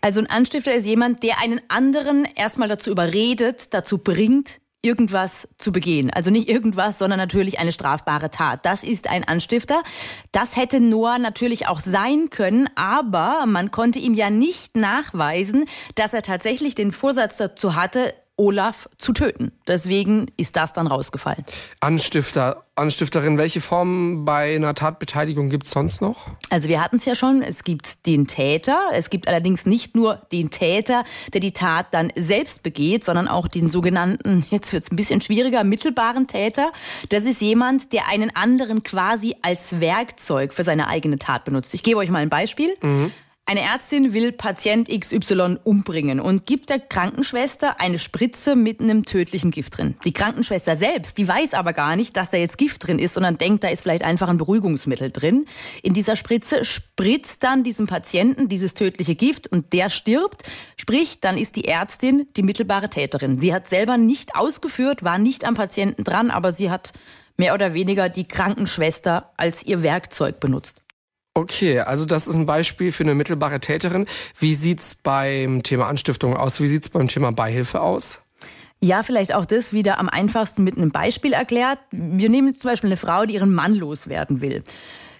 Also 0.03 0.21
ein 0.21 0.29
Anstifter 0.29 0.75
ist 0.75 0.87
jemand, 0.87 1.23
der 1.23 1.41
einen 1.41 1.63
anderen 1.69 2.27
erstmal 2.37 2.69
dazu 2.69 2.91
überredet, 2.91 3.73
dazu 3.73 3.97
bringt, 3.97 4.61
irgendwas 4.83 5.49
zu 5.57 5.73
begehen. 5.73 6.11
Also 6.11 6.31
nicht 6.31 6.49
irgendwas, 6.49 6.99
sondern 6.99 7.19
natürlich 7.19 7.59
eine 7.59 7.73
strafbare 7.73 8.31
Tat. 8.31 8.67
Das 8.67 8.83
ist 8.83 9.09
ein 9.09 9.25
Anstifter. 9.25 9.83
Das 10.31 10.57
hätte 10.57 10.79
Noah 10.79 11.19
natürlich 11.19 11.69
auch 11.69 11.81
sein 11.81 12.29
können, 12.29 12.69
aber 12.75 13.47
man 13.47 13.71
konnte 13.71 13.99
ihm 13.99 14.13
ja 14.13 14.29
nicht 14.29 14.77
nachweisen, 14.77 15.65
dass 15.95 16.13
er 16.13 16.23
tatsächlich 16.23 16.75
den 16.75 16.93
Vorsatz 16.93 17.39
dazu 17.39 17.75
hatte, 17.75 18.13
Olaf 18.37 18.89
zu 18.99 19.13
töten. 19.13 19.53
Deswegen 19.69 20.27
ist 20.37 20.57
das 20.57 20.73
dann 20.73 20.87
rausgefallen. 20.87 21.45
Anstifter, 21.81 22.65
Anstifterin, 22.75 23.39
welche 23.39 23.61
Formen 23.61 24.25
bei 24.25 24.57
einer 24.57 24.75
Tatbeteiligung 24.75 25.49
gibt 25.49 25.67
es 25.67 25.73
sonst 25.73 26.01
noch? 26.01 26.27
Also 26.51 26.69
wir 26.69 26.83
hatten 26.83 26.97
es 26.97 27.05
ja 27.05 27.15
schon, 27.15 27.43
es 27.43 27.63
gibt 27.63 28.07
den 28.07 28.27
Täter, 28.27 28.81
es 28.93 29.11
gibt 29.11 29.29
allerdings 29.29 29.67
nicht 29.67 29.95
nur 29.95 30.21
den 30.33 30.51
Täter, 30.51 31.05
der 31.33 31.41
die 31.41 31.53
Tat 31.53 31.87
dann 31.93 32.13
selbst 32.17 32.65
begeht, 32.65 33.05
sondern 33.05 33.29
auch 33.29 33.47
den 33.47 33.69
sogenannten, 33.69 34.45
jetzt 34.51 34.73
wird 34.73 34.85
es 34.85 34.91
ein 34.91 34.97
bisschen 34.97 35.21
schwieriger, 35.21 35.63
mittelbaren 35.63 36.27
Täter. 36.27 36.73
Das 37.11 37.25
ist 37.25 37.41
jemand, 37.41 37.93
der 37.93 38.09
einen 38.09 38.35
anderen 38.35 38.83
quasi 38.83 39.37
als 39.43 39.81
Werkzeug 39.81 40.53
für 40.53 40.65
seine 40.65 40.89
eigene 40.89 41.19
Tat 41.19 41.45
benutzt. 41.45 41.73
Ich 41.75 41.85
gebe 41.85 41.99
euch 41.99 42.11
mal 42.11 42.19
ein 42.19 42.31
Beispiel. 42.31 42.77
Mhm. 42.83 43.13
Eine 43.47 43.61
Ärztin 43.61 44.15
will 44.15 44.33
Patient 44.33 44.89
XY 44.89 45.59
umbringen 45.65 46.19
und 46.19 46.47
gibt 46.47 46.71
der 46.71 46.79
Krankenschwester 46.79 47.79
eine 47.79 47.99
Spritze 47.99 48.57
mit 48.57 48.81
einem 48.81 49.05
tödlichen 49.05 49.51
Gift 49.51 49.77
drin. 49.77 49.97
Die 50.03 50.15
Krankenschwester 50.15 50.77
selbst, 50.77 51.19
die 51.19 51.29
weiß 51.29 51.53
aber 51.53 51.75
gar 51.75 51.95
nicht, 51.95 52.17
dass 52.17 52.31
da 52.31 52.39
jetzt 52.39 52.57
Gift 52.57 52.87
drin 52.87 52.99
ist, 52.99 53.13
sondern 53.13 53.37
denkt, 53.37 53.63
da 53.63 53.69
ist 53.69 53.83
vielleicht 53.83 54.03
einfach 54.03 54.31
ein 54.31 54.39
Beruhigungsmittel 54.39 55.11
drin. 55.11 55.45
In 55.83 55.93
dieser 55.93 56.17
Spritze 56.17 56.65
spritzt 56.65 57.43
dann 57.43 57.65
diesem 57.65 57.87
Patienten 57.87 58.49
dieses 58.49 58.73
tödliche 58.73 59.15
Gift 59.15 59.47
und 59.47 59.75
der 59.75 59.91
stirbt. 59.91 60.45
Sprich, 60.79 61.21
dann 61.21 61.37
ist 61.37 61.57
die 61.57 61.67
Ärztin 61.67 62.27
die 62.39 62.43
mittelbare 62.43 62.89
Täterin. 62.89 63.39
Sie 63.39 63.53
hat 63.53 63.69
selber 63.69 63.99
nicht 63.99 64.37
ausgeführt, 64.37 65.05
war 65.05 65.19
nicht 65.19 65.45
am 65.45 65.53
Patienten 65.53 66.03
dran, 66.03 66.31
aber 66.31 66.55
sie 66.55 66.71
hat 66.71 66.95
mehr 67.37 67.53
oder 67.53 67.75
weniger 67.75 68.09
die 68.09 68.25
Krankenschwester 68.27 69.33
als 69.37 69.63
ihr 69.63 69.83
Werkzeug 69.83 70.41
benutzt. 70.41 70.84
Okay, 71.35 71.81
also 71.81 72.05
das 72.05 72.29
ist 72.29 72.37
ein 72.37 72.47
Beispiel 72.47 72.93
für 72.93 73.03
eine 73.03 73.17
mittelbare 73.17 73.59
Täterin. 73.59 74.07
Wie 74.39 74.55
sieht's 74.55 74.95
beim 74.95 75.65
Thema 75.65 75.89
Anstiftung 75.89 76.37
aus? 76.37 76.61
Wie 76.61 76.69
sieht's 76.69 76.89
beim 76.89 77.09
Thema 77.09 77.33
Beihilfe 77.33 77.81
aus? 77.81 78.21
Ja, 78.81 79.03
vielleicht 79.03 79.35
auch 79.35 79.45
das 79.45 79.73
wieder 79.73 79.99
am 79.99 80.09
einfachsten 80.09 80.63
mit 80.63 80.77
einem 80.77 80.91
Beispiel 80.91 81.33
erklärt. 81.33 81.81
Wir 81.91 82.29
nehmen 82.29 82.55
zum 82.55 82.71
Beispiel 82.71 82.89
eine 82.89 82.97
Frau, 82.97 83.25
die 83.25 83.35
ihren 83.35 83.53
Mann 83.53 83.75
loswerden 83.75 84.41
will. 84.43 84.63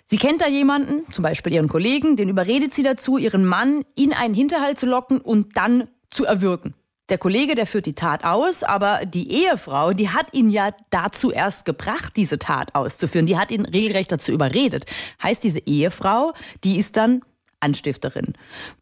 Sie 0.07 0.19
kennt 0.19 0.41
da 0.41 0.47
jemanden, 0.47 1.11
zum 1.13 1.23
Beispiel 1.23 1.53
ihren 1.53 1.67
Kollegen, 1.67 2.17
den 2.17 2.29
überredet 2.29 2.75
sie 2.75 2.83
dazu, 2.83 3.19
ihren 3.19 3.45
Mann 3.45 3.85
in 3.97 4.13
einen 4.13 4.35
Hinterhalt 4.35 4.79
zu 4.79 4.87
locken 4.87 5.21
und 5.21 5.57
dann 5.57 5.89
zu 6.11 6.25
erwürgen. 6.27 6.75
Der 7.11 7.19
Kollege, 7.19 7.55
der 7.55 7.67
führt 7.67 7.85
die 7.85 7.95
Tat 7.95 8.25
aus, 8.25 8.63
aber 8.63 9.05
die 9.05 9.31
Ehefrau, 9.31 9.93
die 9.93 10.09
hat 10.09 10.33
ihn 10.33 10.49
ja 10.49 10.71
dazu 10.89 11.31
erst 11.31 11.67
gebracht, 11.67 12.15
diese 12.17 12.39
Tat 12.39 12.75
auszuführen. 12.75 13.27
Die 13.27 13.37
hat 13.37 13.51
ihn 13.51 13.67
regelrecht 13.67 14.11
dazu 14.11 14.33
überredet. 14.33 14.87
Heißt, 15.23 15.45
diese 15.45 15.59
Ehefrau, 15.61 16.33
die 16.65 16.79
ist 16.79 16.97
dann 16.97 17.21
Anstifterin. 17.61 18.35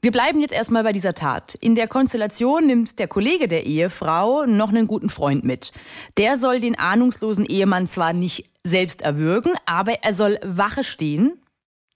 Wir 0.02 0.12
bleiben 0.12 0.40
jetzt 0.40 0.52
erstmal 0.52 0.84
bei 0.84 0.92
dieser 0.92 1.14
Tat. 1.14 1.54
In 1.54 1.74
der 1.74 1.88
Konstellation 1.88 2.66
nimmt 2.66 2.98
der 2.98 3.08
Kollege 3.08 3.48
der 3.48 3.64
Ehefrau 3.66 4.44
noch 4.46 4.68
einen 4.68 4.86
guten 4.86 5.10
Freund 5.10 5.44
mit. 5.44 5.72
Der 6.16 6.36
soll 6.36 6.60
den 6.60 6.78
ahnungslosen 6.78 7.46
Ehemann 7.46 7.86
zwar 7.86 8.12
nicht 8.12 8.50
selbst 8.64 9.02
erwürgen, 9.02 9.52
aber 9.66 10.02
er 10.02 10.14
soll 10.14 10.38
Wache 10.44 10.84
stehen 10.84 11.42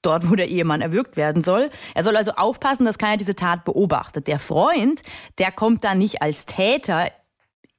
dort, 0.06 0.30
wo 0.30 0.34
der 0.34 0.48
Ehemann 0.48 0.80
erwürgt 0.80 1.16
werden 1.16 1.42
soll. 1.42 1.70
Er 1.94 2.04
soll 2.04 2.16
also 2.16 2.32
aufpassen, 2.32 2.84
dass 2.84 2.98
keiner 2.98 3.16
diese 3.16 3.34
Tat 3.34 3.64
beobachtet. 3.64 4.26
Der 4.26 4.38
Freund, 4.38 5.02
der 5.38 5.50
kommt 5.50 5.84
da 5.84 5.94
nicht 5.94 6.22
als 6.22 6.46
Täter 6.46 7.10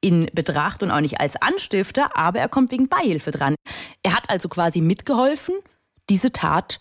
in 0.01 0.27
Betracht 0.33 0.83
und 0.83 0.91
auch 0.91 1.01
nicht 1.01 1.19
als 1.19 1.35
Anstifter, 1.41 2.15
aber 2.15 2.39
er 2.39 2.49
kommt 2.49 2.71
wegen 2.71 2.87
Beihilfe 2.87 3.31
dran. 3.31 3.55
Er 4.03 4.15
hat 4.15 4.29
also 4.29 4.47
quasi 4.49 4.81
mitgeholfen, 4.81 5.55
diese 6.09 6.31
Tat 6.31 6.79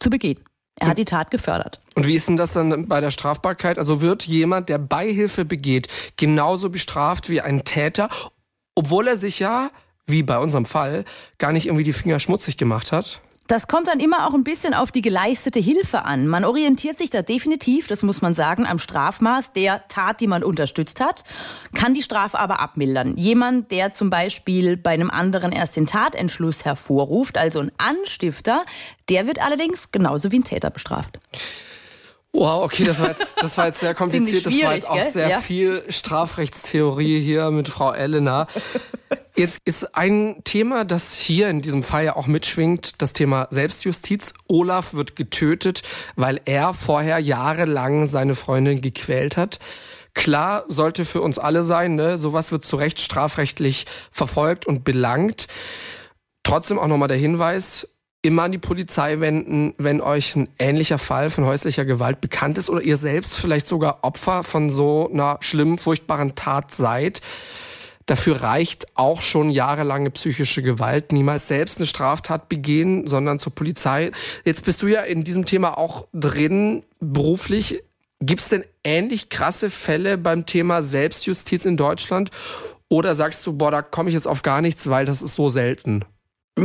zu 0.00 0.08
begehen. 0.08 0.40
Er 0.76 0.88
hat 0.88 0.98
die 0.98 1.04
Tat 1.04 1.30
gefördert. 1.30 1.78
Und 1.94 2.06
wie 2.06 2.14
ist 2.14 2.26
denn 2.26 2.38
das 2.38 2.52
dann 2.52 2.88
bei 2.88 3.02
der 3.02 3.10
Strafbarkeit? 3.10 3.76
Also 3.76 4.00
wird 4.00 4.22
jemand, 4.22 4.70
der 4.70 4.78
Beihilfe 4.78 5.44
begeht, 5.44 5.88
genauso 6.16 6.70
bestraft 6.70 7.28
wie 7.28 7.42
ein 7.42 7.64
Täter, 7.64 8.08
obwohl 8.74 9.08
er 9.08 9.16
sich 9.16 9.38
ja, 9.38 9.70
wie 10.06 10.22
bei 10.22 10.38
unserem 10.38 10.64
Fall, 10.64 11.04
gar 11.36 11.52
nicht 11.52 11.66
irgendwie 11.66 11.84
die 11.84 11.92
Finger 11.92 12.18
schmutzig 12.18 12.56
gemacht 12.56 12.92
hat? 12.92 13.20
Das 13.50 13.66
kommt 13.66 13.88
dann 13.88 13.98
immer 13.98 14.28
auch 14.28 14.34
ein 14.34 14.44
bisschen 14.44 14.74
auf 14.74 14.92
die 14.92 15.02
geleistete 15.02 15.58
Hilfe 15.58 16.04
an. 16.04 16.28
Man 16.28 16.44
orientiert 16.44 16.96
sich 16.96 17.10
da 17.10 17.20
definitiv, 17.20 17.88
das 17.88 18.04
muss 18.04 18.22
man 18.22 18.32
sagen, 18.32 18.64
am 18.64 18.78
Strafmaß 18.78 19.54
der 19.54 19.88
Tat, 19.88 20.20
die 20.20 20.28
man 20.28 20.44
unterstützt 20.44 21.00
hat, 21.00 21.24
kann 21.74 21.92
die 21.92 22.02
Strafe 22.02 22.38
aber 22.38 22.60
abmildern. 22.60 23.16
Jemand, 23.16 23.72
der 23.72 23.90
zum 23.90 24.08
Beispiel 24.08 24.76
bei 24.76 24.90
einem 24.90 25.10
anderen 25.10 25.50
erst 25.50 25.74
den 25.74 25.86
Tatentschluss 25.86 26.64
hervorruft, 26.64 27.38
also 27.38 27.58
ein 27.58 27.72
Anstifter, 27.76 28.64
der 29.08 29.26
wird 29.26 29.42
allerdings 29.42 29.90
genauso 29.90 30.30
wie 30.30 30.38
ein 30.38 30.44
Täter 30.44 30.70
bestraft. 30.70 31.18
Wow, 32.32 32.64
okay, 32.64 32.84
das 32.84 33.00
war 33.00 33.08
jetzt, 33.08 33.34
das 33.42 33.58
war 33.58 33.66
jetzt 33.66 33.80
sehr 33.80 33.94
kompliziert. 33.94 34.46
Das 34.46 34.62
war 34.62 34.74
jetzt 34.74 34.88
auch 34.88 35.02
sehr 35.02 35.28
ja. 35.28 35.40
viel 35.40 35.82
Strafrechtstheorie 35.88 37.20
hier 37.20 37.50
mit 37.50 37.68
Frau 37.68 37.92
Elena. 37.92 38.46
Jetzt 39.36 39.58
ist 39.64 39.96
ein 39.96 40.42
Thema, 40.44 40.84
das 40.84 41.14
hier 41.14 41.48
in 41.48 41.62
diesem 41.62 41.82
Fall 41.82 42.04
ja 42.04 42.16
auch 42.16 42.26
mitschwingt, 42.26 43.00
das 43.02 43.12
Thema 43.12 43.48
Selbstjustiz. 43.50 44.32
Olaf 44.48 44.94
wird 44.94 45.16
getötet, 45.16 45.82
weil 46.14 46.40
er 46.44 46.74
vorher 46.74 47.18
jahrelang 47.18 48.06
seine 48.06 48.34
Freundin 48.34 48.80
gequält 48.80 49.36
hat. 49.36 49.58
Klar 50.14 50.64
sollte 50.68 51.04
für 51.04 51.22
uns 51.22 51.38
alle 51.38 51.62
sein, 51.62 51.94
ne? 51.94 52.18
sowas 52.18 52.52
wird 52.52 52.64
zu 52.64 52.76
Recht 52.76 53.00
strafrechtlich 53.00 53.86
verfolgt 54.10 54.66
und 54.66 54.84
belangt. 54.84 55.46
Trotzdem 56.42 56.78
auch 56.78 56.88
nochmal 56.88 57.08
der 57.08 57.16
Hinweis, 57.16 57.88
immer 58.22 58.42
an 58.42 58.52
die 58.52 58.58
Polizei 58.58 59.20
wenden, 59.20 59.74
wenn 59.78 60.00
euch 60.00 60.36
ein 60.36 60.48
ähnlicher 60.58 60.98
Fall 60.98 61.30
von 61.30 61.44
häuslicher 61.44 61.84
Gewalt 61.84 62.20
bekannt 62.20 62.58
ist 62.58 62.68
oder 62.68 62.82
ihr 62.82 62.96
selbst 62.96 63.38
vielleicht 63.38 63.66
sogar 63.66 64.00
Opfer 64.02 64.42
von 64.42 64.68
so 64.70 65.10
einer 65.10 65.38
schlimmen, 65.40 65.78
furchtbaren 65.78 66.34
Tat 66.34 66.72
seid. 66.72 67.20
Dafür 68.06 68.42
reicht 68.42 68.88
auch 68.96 69.20
schon 69.22 69.50
jahrelange 69.50 70.10
psychische 70.10 70.62
Gewalt. 70.62 71.12
Niemals 71.12 71.48
selbst 71.48 71.78
eine 71.78 71.86
Straftat 71.86 72.48
begehen, 72.48 73.06
sondern 73.06 73.38
zur 73.38 73.54
Polizei. 73.54 74.10
Jetzt 74.44 74.64
bist 74.64 74.82
du 74.82 74.88
ja 74.88 75.02
in 75.02 75.22
diesem 75.22 75.44
Thema 75.44 75.78
auch 75.78 76.08
drin, 76.12 76.82
beruflich. 76.98 77.84
Gibt 78.20 78.40
es 78.40 78.48
denn 78.48 78.64
ähnlich 78.84 79.28
krasse 79.28 79.70
Fälle 79.70 80.18
beim 80.18 80.44
Thema 80.44 80.82
Selbstjustiz 80.82 81.64
in 81.64 81.76
Deutschland? 81.76 82.30
Oder 82.88 83.14
sagst 83.14 83.46
du, 83.46 83.52
boah, 83.52 83.70
da 83.70 83.80
komme 83.80 84.08
ich 84.08 84.14
jetzt 84.14 84.26
auf 84.26 84.42
gar 84.42 84.60
nichts, 84.60 84.90
weil 84.90 85.06
das 85.06 85.22
ist 85.22 85.36
so 85.36 85.48
selten? 85.48 86.04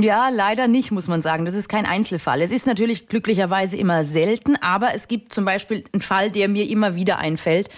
Ja, 0.01 0.29
leider 0.29 0.67
nicht, 0.67 0.91
muss 0.91 1.07
man 1.07 1.21
sagen. 1.21 1.45
Das 1.45 1.53
ist 1.53 1.69
kein 1.69 1.85
Einzelfall. 1.85 2.41
Es 2.41 2.51
ist 2.51 2.67
natürlich 2.67 3.07
glücklicherweise 3.07 3.77
immer 3.77 4.03
selten, 4.03 4.55
aber 4.57 4.93
es 4.95 5.07
gibt 5.07 5.33
zum 5.33 5.45
Beispiel 5.45 5.83
einen 5.93 6.01
Fall, 6.01 6.31
der 6.31 6.49
mir 6.49 6.69
immer 6.69 6.95
wieder 6.95 7.19
einfällt. 7.19 7.69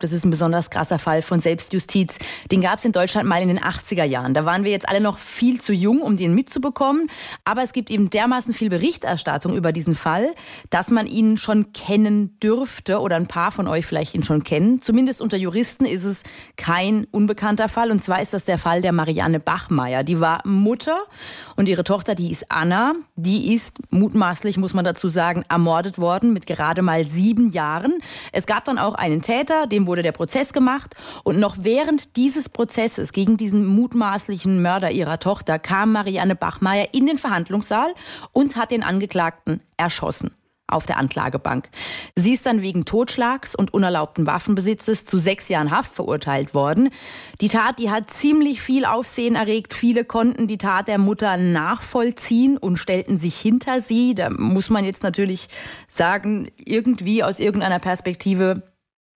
Das 0.00 0.12
ist 0.12 0.24
ein 0.24 0.30
besonders 0.30 0.70
krasser 0.70 0.98
Fall 0.98 1.20
von 1.20 1.40
Selbstjustiz. 1.40 2.16
Den 2.50 2.62
gab 2.62 2.78
es 2.78 2.84
in 2.86 2.92
Deutschland 2.92 3.28
mal 3.28 3.42
in 3.42 3.48
den 3.48 3.60
80er 3.60 4.04
Jahren. 4.04 4.32
Da 4.32 4.46
waren 4.46 4.64
wir 4.64 4.70
jetzt 4.70 4.88
alle 4.88 5.00
noch 5.00 5.18
viel 5.18 5.60
zu 5.60 5.74
jung, 5.74 6.00
um 6.00 6.16
den 6.16 6.34
mitzubekommen. 6.34 7.08
Aber 7.44 7.62
es 7.62 7.72
gibt 7.72 7.90
eben 7.90 8.08
dermaßen 8.08 8.54
viel 8.54 8.70
Berichterstattung 8.70 9.54
über 9.54 9.72
diesen 9.72 9.94
Fall, 9.94 10.34
dass 10.70 10.90
man 10.90 11.06
ihn 11.06 11.36
schon 11.36 11.74
kennen 11.74 12.38
dürfte 12.40 13.00
oder 13.00 13.16
ein 13.16 13.26
paar 13.26 13.52
von 13.52 13.68
euch 13.68 13.84
vielleicht 13.84 14.14
ihn 14.14 14.22
schon 14.22 14.42
kennen. 14.42 14.80
Zumindest 14.80 15.20
unter 15.20 15.36
Juristen 15.36 15.84
ist 15.84 16.04
es 16.04 16.22
kein 16.56 17.04
unbekannter 17.10 17.68
Fall. 17.68 17.90
Und 17.90 18.00
zwar 18.00 18.22
ist 18.22 18.32
das 18.32 18.46
der 18.46 18.58
Fall 18.58 18.80
der 18.80 18.92
Marianne 18.92 19.38
Bachmeier. 19.38 20.02
Die 20.02 20.18
war 20.18 20.40
Mutter 20.46 21.02
und 21.56 21.68
ihre 21.68 21.84
Tochter, 21.84 22.14
die 22.14 22.32
ist 22.32 22.50
Anna. 22.50 22.94
Die 23.16 23.54
ist 23.54 23.76
mutmaßlich, 23.90 24.56
muss 24.56 24.72
man 24.72 24.86
dazu 24.86 25.10
sagen, 25.10 25.44
ermordet 25.50 25.98
worden 25.98 26.32
mit 26.32 26.46
gerade 26.46 26.80
mal 26.80 27.06
sieben 27.06 27.50
Jahren. 27.50 27.98
Es 28.32 28.46
gab 28.46 28.64
dann 28.64 28.78
auch 28.78 28.94
einen 28.94 29.20
Täter, 29.20 29.66
dem 29.66 29.89
wurde 29.90 30.02
der 30.02 30.12
Prozess 30.12 30.52
gemacht 30.52 30.94
und 31.24 31.40
noch 31.40 31.56
während 31.62 32.16
dieses 32.16 32.48
Prozesses 32.48 33.12
gegen 33.12 33.36
diesen 33.36 33.66
mutmaßlichen 33.66 34.62
Mörder 34.62 34.92
ihrer 34.92 35.18
Tochter 35.18 35.58
kam 35.58 35.90
Marianne 35.90 36.36
Bachmeier 36.36 36.94
in 36.94 37.08
den 37.08 37.18
Verhandlungssaal 37.18 37.92
und 38.32 38.54
hat 38.54 38.70
den 38.70 38.84
Angeklagten 38.84 39.60
erschossen 39.76 40.30
auf 40.70 40.86
der 40.86 40.98
Anklagebank. 40.98 41.68
Sie 42.16 42.32
ist 42.32 42.46
dann 42.46 42.62
wegen 42.62 42.84
Totschlags 42.84 43.54
und 43.54 43.74
unerlaubten 43.74 44.26
Waffenbesitzes 44.26 45.04
zu 45.04 45.18
sechs 45.18 45.48
Jahren 45.48 45.70
Haft 45.70 45.92
verurteilt 45.92 46.54
worden. 46.54 46.90
Die 47.40 47.48
Tat, 47.48 47.78
die 47.78 47.90
hat 47.90 48.10
ziemlich 48.10 48.62
viel 48.62 48.84
Aufsehen 48.84 49.34
erregt. 49.34 49.74
Viele 49.74 50.04
konnten 50.04 50.46
die 50.46 50.58
Tat 50.58 50.88
der 50.88 50.98
Mutter 50.98 51.36
nachvollziehen 51.36 52.56
und 52.56 52.76
stellten 52.76 53.16
sich 53.16 53.36
hinter 53.36 53.80
sie. 53.80 54.14
Da 54.14 54.30
muss 54.30 54.70
man 54.70 54.84
jetzt 54.84 55.02
natürlich 55.02 55.48
sagen, 55.88 56.48
irgendwie 56.56 57.24
aus 57.24 57.40
irgendeiner 57.40 57.78
Perspektive 57.78 58.62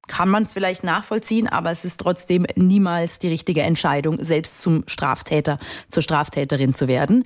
kann 0.08 0.28
man 0.28 0.42
es 0.42 0.52
vielleicht 0.52 0.84
nachvollziehen, 0.84 1.48
aber 1.48 1.70
es 1.70 1.84
ist 1.84 1.98
trotzdem 1.98 2.46
niemals 2.56 3.18
die 3.18 3.28
richtige 3.28 3.62
Entscheidung, 3.62 4.22
selbst 4.22 4.60
zum 4.60 4.84
Straftäter, 4.86 5.58
zur 5.90 6.02
Straftäterin 6.02 6.74
zu 6.74 6.88
werden. 6.88 7.24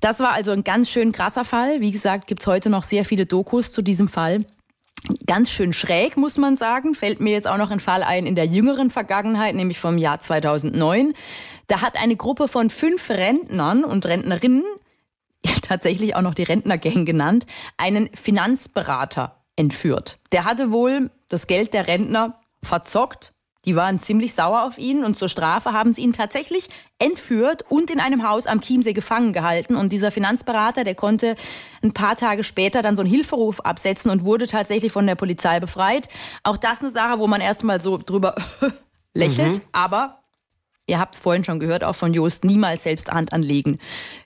Das 0.00 0.18
war 0.20 0.32
also 0.32 0.50
ein 0.50 0.64
ganz 0.64 0.90
schön 0.90 1.12
krasser 1.12 1.44
Fall. 1.44 1.80
Wie 1.80 1.92
gesagt, 1.92 2.26
gibt 2.26 2.42
es 2.42 2.46
heute 2.46 2.70
noch 2.70 2.82
sehr 2.82 3.04
viele 3.04 3.24
Dokus 3.24 3.72
zu 3.72 3.82
diesem 3.82 4.08
Fall. 4.08 4.44
Ganz 5.26 5.50
schön 5.50 5.72
schräg, 5.72 6.16
muss 6.16 6.38
man 6.38 6.56
sagen. 6.56 6.94
Fällt 6.94 7.20
mir 7.20 7.32
jetzt 7.32 7.48
auch 7.48 7.56
noch 7.56 7.70
ein 7.70 7.80
Fall 7.80 8.02
ein 8.02 8.26
in 8.26 8.34
der 8.34 8.46
jüngeren 8.46 8.90
Vergangenheit, 8.90 9.54
nämlich 9.54 9.78
vom 9.78 9.98
Jahr 9.98 10.20
2009. 10.20 11.14
Da 11.66 11.80
hat 11.80 12.00
eine 12.00 12.16
Gruppe 12.16 12.48
von 12.48 12.70
fünf 12.70 13.10
Rentnern 13.10 13.84
und 13.84 14.04
Rentnerinnen, 14.06 14.64
ja, 15.44 15.52
tatsächlich 15.62 16.14
auch 16.14 16.22
noch 16.22 16.34
die 16.34 16.44
Rentnergang 16.44 17.04
genannt, 17.04 17.46
einen 17.76 18.10
Finanzberater 18.14 19.42
entführt. 19.56 20.18
Der 20.32 20.44
hatte 20.44 20.70
wohl 20.70 21.10
das 21.32 21.46
Geld 21.46 21.72
der 21.74 21.86
Rentner 21.86 22.40
verzockt. 22.62 23.32
Die 23.64 23.76
waren 23.76 24.00
ziemlich 24.00 24.34
sauer 24.34 24.64
auf 24.64 24.76
ihn 24.76 25.04
und 25.04 25.16
zur 25.16 25.28
Strafe 25.28 25.72
haben 25.72 25.92
sie 25.92 26.02
ihn 26.02 26.12
tatsächlich 26.12 26.68
entführt 26.98 27.64
und 27.68 27.92
in 27.92 28.00
einem 28.00 28.28
Haus 28.28 28.46
am 28.46 28.60
Chiemsee 28.60 28.92
gefangen 28.92 29.32
gehalten. 29.32 29.76
Und 29.76 29.92
dieser 29.92 30.10
Finanzberater, 30.10 30.82
der 30.82 30.96
konnte 30.96 31.36
ein 31.80 31.92
paar 31.92 32.16
Tage 32.16 32.42
später 32.42 32.82
dann 32.82 32.96
so 32.96 33.02
einen 33.02 33.10
Hilferuf 33.10 33.60
absetzen 33.60 34.10
und 34.10 34.24
wurde 34.24 34.48
tatsächlich 34.48 34.90
von 34.90 35.06
der 35.06 35.14
Polizei 35.14 35.60
befreit. 35.60 36.08
Auch 36.42 36.56
das 36.56 36.80
eine 36.80 36.90
Sache, 36.90 37.20
wo 37.20 37.28
man 37.28 37.40
erstmal 37.40 37.80
so 37.80 37.98
drüber 37.98 38.34
lächelt. 39.14 39.58
Mhm. 39.58 39.60
Aber 39.70 40.24
ihr 40.88 40.98
habt 40.98 41.14
es 41.14 41.20
vorhin 41.20 41.44
schon 41.44 41.60
gehört, 41.60 41.84
auch 41.84 41.94
von 41.94 42.14
Jost, 42.14 42.44
niemals 42.44 42.82
selbst 42.82 43.12
Hand 43.12 43.32
anlegen. 43.32 43.78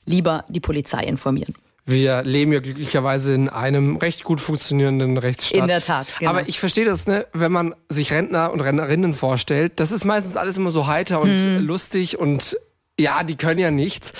Lieber 0.07 0.47
die 0.49 0.61
Polizei 0.61 1.05
informieren. 1.05 1.55
Wir 1.88 2.25
leben 2.25 2.53
ja 2.53 2.59
glücklicherweise 2.59 3.33
in 3.33 3.49
einem 3.49 3.96
recht 3.96 4.25
gut 4.25 4.40
funktionierenden 4.40 5.16
Rechtsstaat. 5.16 5.61
In 5.61 5.68
der 5.68 5.81
Tat. 5.81 6.09
Genau. 6.18 6.31
Aber 6.31 6.49
ich 6.49 6.59
verstehe 6.59 6.85
das, 6.85 7.07
ne, 7.07 7.27
wenn 7.33 7.53
man 7.53 7.77
sich 7.88 8.12
Rentner 8.12 8.53
und 8.53 8.61
Rentnerinnen 8.61 9.14
vorstellt, 9.14 9.75
das 9.77 9.92
ist 9.92 10.05
meistens 10.05 10.37
alles 10.37 10.57
immer 10.57 10.72
so 10.72 10.88
heiter 10.88 11.20
und 11.20 11.31
hm. 11.31 11.64
lustig 11.64 12.18
und 12.18 12.57
ja, 12.99 13.22
die 13.22 13.37
können 13.37 13.61
ja 13.61 13.70
nichts. 13.70 14.12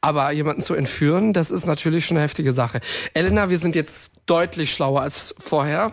Aber 0.00 0.30
jemanden 0.30 0.62
zu 0.62 0.74
entführen, 0.74 1.32
das 1.32 1.50
ist 1.50 1.66
natürlich 1.66 2.06
schon 2.06 2.16
eine 2.16 2.24
heftige 2.24 2.52
Sache. 2.52 2.80
Elena, 3.14 3.50
wir 3.50 3.58
sind 3.58 3.74
jetzt 3.74 4.12
deutlich 4.26 4.72
schlauer 4.72 5.02
als 5.02 5.34
vorher. 5.38 5.92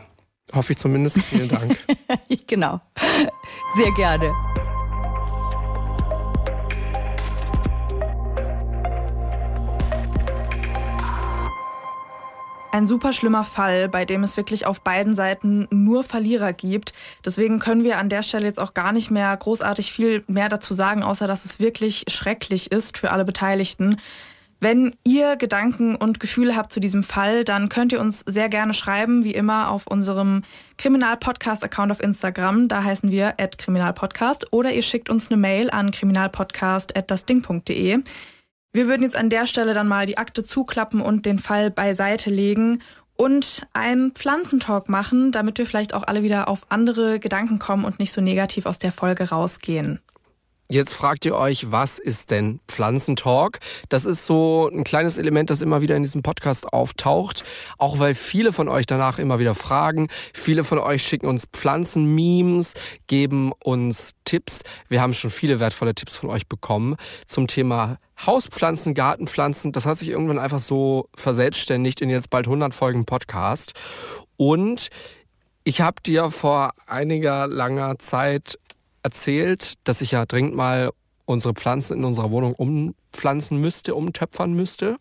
Hoffe 0.54 0.74
ich 0.74 0.78
zumindest. 0.78 1.22
Vielen 1.24 1.50
Dank. 1.50 1.78
genau. 2.48 2.82
Sehr 3.76 3.92
gerne. 3.94 4.32
Ein 12.76 12.88
super 12.88 13.14
schlimmer 13.14 13.46
Fall, 13.46 13.88
bei 13.88 14.04
dem 14.04 14.24
es 14.24 14.36
wirklich 14.36 14.68
auf 14.68 14.82
beiden 14.82 15.16
Seiten 15.16 15.66
nur 15.72 16.04
Verlierer 16.04 16.52
gibt. 16.52 16.92
Deswegen 17.24 17.60
können 17.60 17.86
wir 17.86 17.98
an 17.98 18.10
der 18.10 18.22
Stelle 18.22 18.46
jetzt 18.46 18.60
auch 18.60 18.74
gar 18.74 18.92
nicht 18.92 19.12
mehr 19.12 19.38
großartig 19.38 19.94
viel 19.94 20.26
mehr 20.28 20.50
dazu 20.50 20.74
sagen, 20.74 21.02
außer 21.02 21.26
dass 21.26 21.46
es 21.46 21.62
wirklich 21.62 22.04
schrecklich 22.10 22.74
ist 22.74 22.98
für 22.98 23.12
alle 23.12 23.24
Beteiligten. 23.24 24.02
Wenn 24.60 24.94
ihr 25.06 25.38
Gedanken 25.38 25.96
und 25.96 26.20
Gefühle 26.20 26.58
habt 26.58 26.74
zu 26.74 26.82
diesem 26.82 27.04
Fall, 27.04 27.46
dann 27.46 27.70
könnt 27.70 27.94
ihr 27.94 28.02
uns 28.02 28.26
sehr 28.26 28.50
gerne 28.50 28.74
schreiben, 28.74 29.24
wie 29.24 29.36
immer 29.36 29.70
auf 29.70 29.88
unserem 29.88 30.44
Kriminalpodcast-Account 30.78 31.94
auf 31.94 32.04
Instagram. 32.04 32.68
Da 32.68 32.84
heißen 32.84 33.10
wir 33.10 33.36
kriminalpodcast. 33.58 34.52
Oder 34.52 34.74
ihr 34.74 34.82
schickt 34.82 35.10
uns 35.10 35.32
eine 35.32 35.38
Mail 35.38 35.70
an 35.70 35.92
kriminalpodcast.dasding.de. 35.92 38.00
Wir 38.76 38.90
würden 38.90 39.04
jetzt 39.04 39.16
an 39.16 39.30
der 39.30 39.48
Stelle 39.48 39.74
dann 39.74 39.88
mal 39.88 40.06
die 40.06 40.18
Akte 40.18 40.44
zuklappen 40.44 41.00
und 41.00 41.26
den 41.26 41.40
Fall 41.40 41.72
beiseite 41.72 42.30
legen 42.30 42.82
und 43.16 43.66
einen 43.72 44.12
Pflanzentalk 44.12 44.90
machen, 44.90 45.32
damit 45.32 45.58
wir 45.58 45.66
vielleicht 45.66 45.94
auch 45.94 46.04
alle 46.04 46.24
wieder 46.24 46.50
auf 46.50 46.66
andere 46.68 47.22
Gedanken 47.22 47.58
kommen 47.58 47.86
und 47.86 48.00
nicht 48.00 48.12
so 48.12 48.20
negativ 48.20 48.66
aus 48.66 48.78
der 48.78 48.92
Folge 48.92 49.30
rausgehen. 49.30 50.02
Jetzt 50.68 50.94
fragt 50.94 51.26
ihr 51.26 51.36
euch, 51.36 51.72
was 51.72 52.00
ist 52.00 52.32
denn 52.32 52.60
Pflanzentalk? 52.68 53.60
Das 53.90 54.06
ist 54.06 54.26
so 54.26 54.68
ein 54.74 54.84
kleines 54.84 55.20
Element, 55.20 55.52
das 55.52 55.62
immer 55.62 55.82
wieder 55.82 55.96
in 55.96 56.02
diesem 56.02 56.24
Podcast 56.24 56.74
auftaucht. 56.74 57.44
Auch 57.78 58.00
weil 58.00 58.16
viele 58.16 58.52
von 58.52 58.68
euch 58.68 58.88
danach 58.88 59.20
immer 59.20 59.38
wieder 59.38 59.54
fragen. 59.54 60.08
Viele 60.34 60.64
von 60.64 60.80
euch 60.80 61.04
schicken 61.04 61.28
uns 61.28 61.46
Pflanzenmemes, 61.54 62.74
geben 63.06 63.52
uns 63.64 64.14
Tipps. 64.26 64.62
Wir 64.88 65.04
haben 65.04 65.14
schon 65.14 65.30
viele 65.30 65.60
wertvolle 65.60 65.94
Tipps 65.94 66.18
von 66.18 66.32
euch 66.32 66.48
bekommen 66.48 66.96
zum 67.28 67.46
Thema 67.46 68.00
Hauspflanzen, 68.26 68.96
Gartenpflanzen. 68.96 69.72
Das 69.72 69.86
hat 69.86 70.00
sich 70.00 70.10
irgendwann 70.10 70.40
einfach 70.40 70.60
so 70.60 71.10
verselbstständigt 71.16 72.02
in 72.02 72.10
jetzt 72.10 72.32
bald 72.32 72.48
100 72.48 72.74
Folgen 72.74 73.06
Podcast. 73.06 73.74
Und 74.36 74.90
ich 75.64 75.82
habe 75.82 76.02
dir 76.02 76.32
vor 76.32 76.72
einiger 76.88 77.46
langer 77.46 78.00
Zeit 78.00 78.58
erzählt, 79.06 79.74
dass 79.84 80.02
ich 80.02 80.12
ja 80.12 80.26
dringend 80.26 80.56
mal 80.56 80.92
unsere 81.26 81.54
Pflanzen 81.54 81.98
in 81.98 82.04
unserer 82.04 82.32
Wohnung 82.32 82.54
umpflanzen 82.54 83.60
müsste, 83.60 83.96
umtöpfern 83.96 84.54
müsste. 84.54 84.98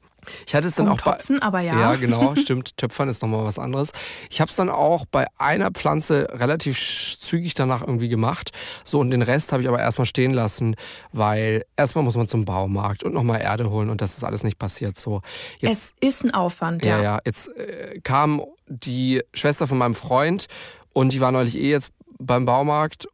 Ich 0.47 0.55
hatte 0.55 0.69
es 0.69 0.75
dann 0.75 0.89
Umtopfen, 0.89 1.37
auch 1.37 1.41
bei, 1.41 1.47
aber 1.47 1.61
ja. 1.61 1.79
Ja, 1.79 1.95
genau, 1.97 2.35
stimmt. 2.37 2.77
Töpfern 2.79 3.11
ist 3.11 3.21
nochmal 3.21 3.45
was 3.45 3.59
anderes. 3.59 3.93
Ich 4.31 4.41
habe 4.41 4.51
es 4.51 4.57
dann 4.57 4.71
auch 4.71 5.05
bei 5.05 5.27
einer 5.37 5.71
Pflanze 5.71 6.29
relativ 6.33 6.79
zügig 7.19 7.53
danach 7.55 7.83
irgendwie 7.83 8.09
gemacht. 8.09 8.53
So, 8.85 9.01
und 9.01 9.11
den 9.11 9.21
Rest 9.21 9.53
habe 9.53 9.63
ich 9.63 9.69
aber 9.69 9.81
erstmal 9.81 10.07
stehen 10.07 10.33
lassen, 10.33 10.77
weil 11.13 11.65
erstmal 11.77 12.05
muss 12.05 12.17
man 12.17 12.27
zum 12.27 12.47
Baumarkt 12.47 13.03
und 13.05 13.13
nochmal 13.13 13.43
Erde 13.43 13.71
holen 13.71 13.91
und 13.91 14.01
das 14.01 14.17
ist 14.17 14.25
alles 14.25 14.45
nicht 14.45 14.59
passiert. 14.59 14.99
So, 14.99 15.21
jetzt, 15.59 15.95
es 16.01 16.09
ist 16.09 16.25
ein 16.25 16.33
Aufwand, 16.33 16.85
ja. 16.85 16.97
Ja, 16.97 17.03
ja. 17.03 17.19
Jetzt 17.25 17.49
äh, 17.57 18.01
kam 18.03 18.43
die 18.67 19.23
Schwester 19.35 19.67
von 19.67 19.77
meinem 19.77 19.95
Freund 19.95 20.47
und 20.95 21.13
die 21.13 21.21
war 21.21 21.33
neulich 21.33 21.57
eh 21.57 21.71
jetzt 21.71 21.91
beim 22.19 22.47
Baumarkt 22.47 23.09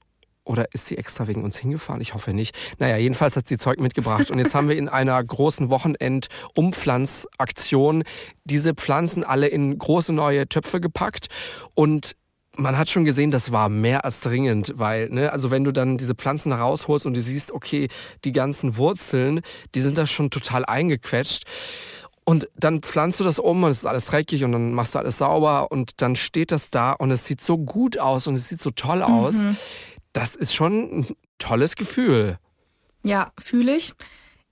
oder 0.51 0.67
ist 0.73 0.87
sie 0.87 0.99
extra 0.99 1.29
wegen 1.29 1.45
uns 1.45 1.57
hingefahren? 1.57 2.01
Ich 2.01 2.13
hoffe 2.13 2.35
nicht. 2.35 2.57
Naja, 2.81 2.97
jedenfalls 2.97 3.37
hat 3.37 3.47
sie 3.47 3.57
Zeug 3.57 3.79
mitgebracht. 3.79 4.33
Und 4.33 4.41
jetzt 4.41 4.53
haben 4.53 4.69
wir 4.69 4.77
in 4.77 4.89
einer 4.89 5.23
großen 5.23 5.71
Wochenend-Umpflanzaktion 5.71 8.03
diese 8.45 8.75
Pflanzen 8.75 9.23
alle 9.23 9.47
in 9.47 9.79
große 9.79 10.13
neue 10.13 10.49
Töpfe 10.49 10.81
gepackt. 10.81 11.29
Und 11.77 12.17
man 12.57 12.77
hat 12.77 12.91
schon 12.91 13.05
gesehen, 13.05 13.31
das 13.31 13.53
war 13.53 13.69
mehr 13.69 14.05
als 14.05 14.23
dringend, 14.23 14.73
weil, 14.75 15.09
ne, 15.11 15.33
also 15.33 15.53
wenn 15.53 15.63
du 15.63 15.71
dann 15.71 15.99
diese 15.99 16.17
Pflanzen 16.17 16.51
rausholst 16.51 17.07
und 17.07 17.15
du 17.15 17.21
siehst, 17.21 17.53
okay, 17.53 17.87
die 18.25 18.33
ganzen 18.33 18.77
Wurzeln, 18.77 19.43
die 19.77 19.81
sind 19.81 19.99
da 19.99 20.05
schon 20.05 20.31
total 20.31 20.65
eingequetscht. 20.65 21.45
Und 22.25 22.49
dann 22.57 22.83
pflanzt 22.83 23.21
du 23.21 23.25
das 23.25 23.39
um 23.39 23.63
und 23.63 23.71
es 23.71 23.79
ist 23.79 23.87
alles 23.87 24.07
dreckig 24.07 24.43
und 24.43 24.51
dann 24.51 24.75
machst 24.75 24.97
du 24.97 24.99
alles 24.99 25.19
sauber 25.19 25.71
und 25.71 26.03
dann 26.03 26.17
steht 26.17 26.51
das 26.51 26.71
da 26.71 26.91
und 26.91 27.13
es 27.13 27.25
sieht 27.25 27.41
so 27.41 27.57
gut 27.57 27.99
aus 27.99 28.27
und 28.27 28.35
es 28.35 28.49
sieht 28.49 28.61
so 28.61 28.73
toll 28.73 29.03
aus. 29.03 29.37
Mhm 29.37 29.57
das 30.13 30.35
ist 30.35 30.55
schon 30.55 31.01
ein 31.01 31.07
tolles 31.39 31.77
Gefühl. 31.77 32.39
Ja, 33.03 33.33
fühle 33.39 33.77
ich. 33.77 33.95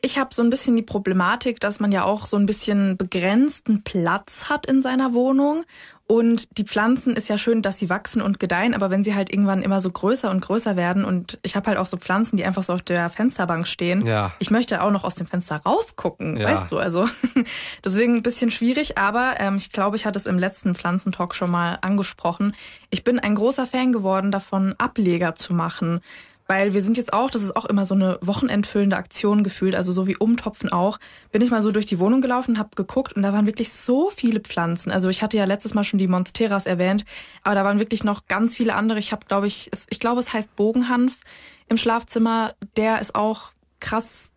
Ich 0.00 0.18
habe 0.18 0.32
so 0.32 0.42
ein 0.42 0.50
bisschen 0.50 0.76
die 0.76 0.82
Problematik, 0.82 1.58
dass 1.58 1.80
man 1.80 1.90
ja 1.90 2.04
auch 2.04 2.26
so 2.26 2.36
ein 2.36 2.46
bisschen 2.46 2.96
begrenzten 2.96 3.82
Platz 3.82 4.48
hat 4.48 4.66
in 4.66 4.80
seiner 4.80 5.12
Wohnung. 5.12 5.64
Und 6.10 6.56
die 6.56 6.64
Pflanzen 6.64 7.14
ist 7.14 7.28
ja 7.28 7.36
schön, 7.36 7.60
dass 7.60 7.78
sie 7.78 7.90
wachsen 7.90 8.22
und 8.22 8.40
gedeihen, 8.40 8.72
aber 8.72 8.88
wenn 8.88 9.04
sie 9.04 9.14
halt 9.14 9.30
irgendwann 9.30 9.60
immer 9.60 9.82
so 9.82 9.90
größer 9.90 10.30
und 10.30 10.40
größer 10.40 10.74
werden 10.74 11.04
und 11.04 11.38
ich 11.42 11.54
habe 11.54 11.66
halt 11.66 11.76
auch 11.76 11.84
so 11.84 11.98
Pflanzen, 11.98 12.38
die 12.38 12.46
einfach 12.46 12.62
so 12.62 12.72
auf 12.72 12.80
der 12.80 13.10
Fensterbank 13.10 13.68
stehen. 13.68 14.06
Ja. 14.06 14.32
Ich 14.38 14.50
möchte 14.50 14.82
auch 14.82 14.90
noch 14.90 15.04
aus 15.04 15.16
dem 15.16 15.26
Fenster 15.26 15.56
rausgucken, 15.56 16.38
ja. 16.38 16.48
weißt 16.48 16.72
du, 16.72 16.78
also 16.78 17.06
deswegen 17.84 18.16
ein 18.16 18.22
bisschen 18.22 18.50
schwierig, 18.50 18.96
aber 18.96 19.34
ähm, 19.38 19.58
ich 19.58 19.70
glaube, 19.70 19.96
ich 19.96 20.06
hatte 20.06 20.18
es 20.18 20.24
im 20.24 20.38
letzten 20.38 20.74
Pflanzentalk 20.74 21.34
schon 21.34 21.50
mal 21.50 21.76
angesprochen. 21.82 22.56
Ich 22.88 23.04
bin 23.04 23.18
ein 23.18 23.34
großer 23.34 23.66
Fan 23.66 23.92
geworden 23.92 24.30
davon, 24.30 24.74
Ableger 24.78 25.34
zu 25.34 25.52
machen. 25.52 26.00
Weil 26.50 26.72
wir 26.72 26.80
sind 26.80 26.96
jetzt 26.96 27.12
auch, 27.12 27.30
das 27.30 27.42
ist 27.42 27.54
auch 27.54 27.66
immer 27.66 27.84
so 27.84 27.94
eine 27.94 28.18
wochenendfüllende 28.22 28.96
Aktion 28.96 29.44
gefühlt, 29.44 29.76
also 29.76 29.92
so 29.92 30.06
wie 30.06 30.16
Umtopfen 30.16 30.72
auch, 30.72 30.98
bin 31.30 31.42
ich 31.42 31.50
mal 31.50 31.60
so 31.60 31.70
durch 31.72 31.84
die 31.84 31.98
Wohnung 31.98 32.22
gelaufen, 32.22 32.58
habe 32.58 32.70
geguckt 32.74 33.12
und 33.12 33.22
da 33.22 33.34
waren 33.34 33.46
wirklich 33.46 33.70
so 33.70 34.08
viele 34.08 34.40
Pflanzen. 34.40 34.90
Also 34.90 35.10
ich 35.10 35.22
hatte 35.22 35.36
ja 35.36 35.44
letztes 35.44 35.74
Mal 35.74 35.84
schon 35.84 35.98
die 35.98 36.08
Monsteras 36.08 36.64
erwähnt, 36.64 37.04
aber 37.42 37.54
da 37.54 37.64
waren 37.64 37.78
wirklich 37.78 38.02
noch 38.02 38.26
ganz 38.26 38.56
viele 38.56 38.74
andere. 38.74 38.98
Ich 38.98 39.12
habe, 39.12 39.26
glaube 39.26 39.46
ich, 39.46 39.70
ich 39.90 40.00
glaube, 40.00 40.20
es 40.20 40.32
heißt 40.32 40.56
Bogenhanf 40.56 41.20
im 41.68 41.76
Schlafzimmer. 41.76 42.54
Der 42.78 43.02
ist 43.02 43.14
auch 43.14 43.52
krass 43.78 44.32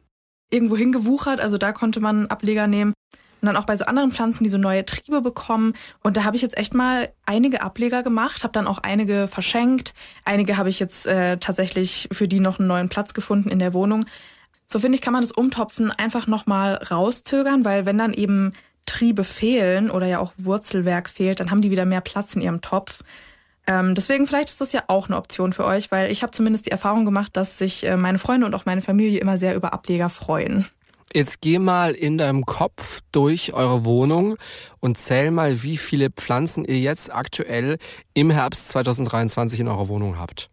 irgendwo 0.50 0.76
hingewuchert, 0.76 1.40
also 1.40 1.58
da 1.58 1.72
konnte 1.72 2.02
man 2.02 2.28
Ableger 2.28 2.68
nehmen. 2.68 2.94
Und 3.42 3.48
dann 3.48 3.58
auch 3.58 3.66
bei 3.66 3.76
so 3.76 3.86
anderen 3.86 4.12
Pflanzen, 4.12 4.44
die 4.44 4.50
so 4.50 4.58
neue 4.58 4.86
Triebe 4.86 5.22
bekommen. 5.22 5.74
Und 6.04 6.16
da 6.16 6.24
habe 6.24 6.36
ich 6.36 6.44
jetzt 6.44 6.58
echt 6.58 6.76
mal 6.76 7.10
einige 7.26 7.64
Ableger 7.64 8.04
gemacht, 8.04 8.44
habe 8.44 8.54
dann 8.54 8.68
auch 8.68 8.78
einige 8.80 9.28
verschenkt. 9.28 9.94
Einige 10.26 10.58
habe 10.58 10.70
ich 10.70 10.80
jetzt 10.80 11.08
äh, 11.08 11.38
tatsächlich 11.38 12.08
für 12.12 12.28
die 12.28 12.40
noch 12.40 12.60
einen 12.60 12.68
neuen 12.68 12.90
Platz 12.90 13.14
gefunden 13.14 13.50
in 13.50 13.60
der 13.60 13.74
Wohnung. 13.74 14.06
So 14.68 14.80
finde 14.80 14.96
ich, 14.96 15.02
kann 15.02 15.14
man 15.14 15.22
das 15.22 15.32
Umtopfen 15.32 15.92
einfach 15.92 16.28
nochmal 16.28 16.76
rauszögern, 16.76 17.66
weil 17.66 17.86
wenn 17.86 17.98
dann 17.98 18.14
eben 18.14 18.54
Triebe 18.86 19.24
fehlen 19.24 19.90
oder 19.90 20.06
ja 20.06 20.20
auch 20.20 20.34
Wurzelwerk 20.38 21.10
fehlt, 21.10 21.40
dann 21.40 21.52
haben 21.52 21.62
die 21.62 21.72
wieder 21.72 21.86
mehr 21.86 22.02
Platz 22.02 22.36
in 22.36 22.42
ihrem 22.42 22.62
Topf. 22.62 23.02
Ähm, 23.68 23.96
deswegen 23.96 24.28
vielleicht 24.28 24.50
ist 24.50 24.62
das 24.62 24.72
ja 24.72 24.84
auch 24.88 25.08
eine 25.08 25.18
Option 25.18 25.54
für 25.54 25.66
euch, 25.66 25.92
weil 25.92 26.12
ich 26.12 26.24
habe 26.24 26.32
zumindest 26.32 26.66
die 26.66 26.72
Erfahrung 26.72 27.06
gemacht, 27.06 27.36
dass 27.38 27.58
sich 27.58 27.86
äh, 27.86 27.98
meine 27.98 28.20
Freunde 28.20 28.46
und 28.46 28.56
auch 28.56 28.66
meine 28.66 28.82
Familie 28.82 29.20
immer 29.20 29.38
sehr 29.38 29.56
über 29.56 29.74
Ableger 29.74 30.10
freuen. 30.10 30.68
Jetzt 31.14 31.42
geh 31.42 31.60
mal 31.60 31.94
in 31.94 32.18
deinem 32.18 32.46
Kopf 32.46 33.02
durch 33.12 33.54
eure 33.54 33.84
Wohnung 33.86 34.38
und 34.80 34.98
zähl 34.98 35.32
mal, 35.32 35.62
wie 35.64 35.78
viele 35.78 36.10
Pflanzen 36.10 36.64
ihr 36.64 36.80
jetzt 36.80 37.14
aktuell 37.14 37.78
im 38.14 38.32
Herbst 38.32 38.70
2023 38.70 39.60
in 39.60 39.68
eurer 39.68 39.88
Wohnung 39.90 40.18
habt. 40.18 40.50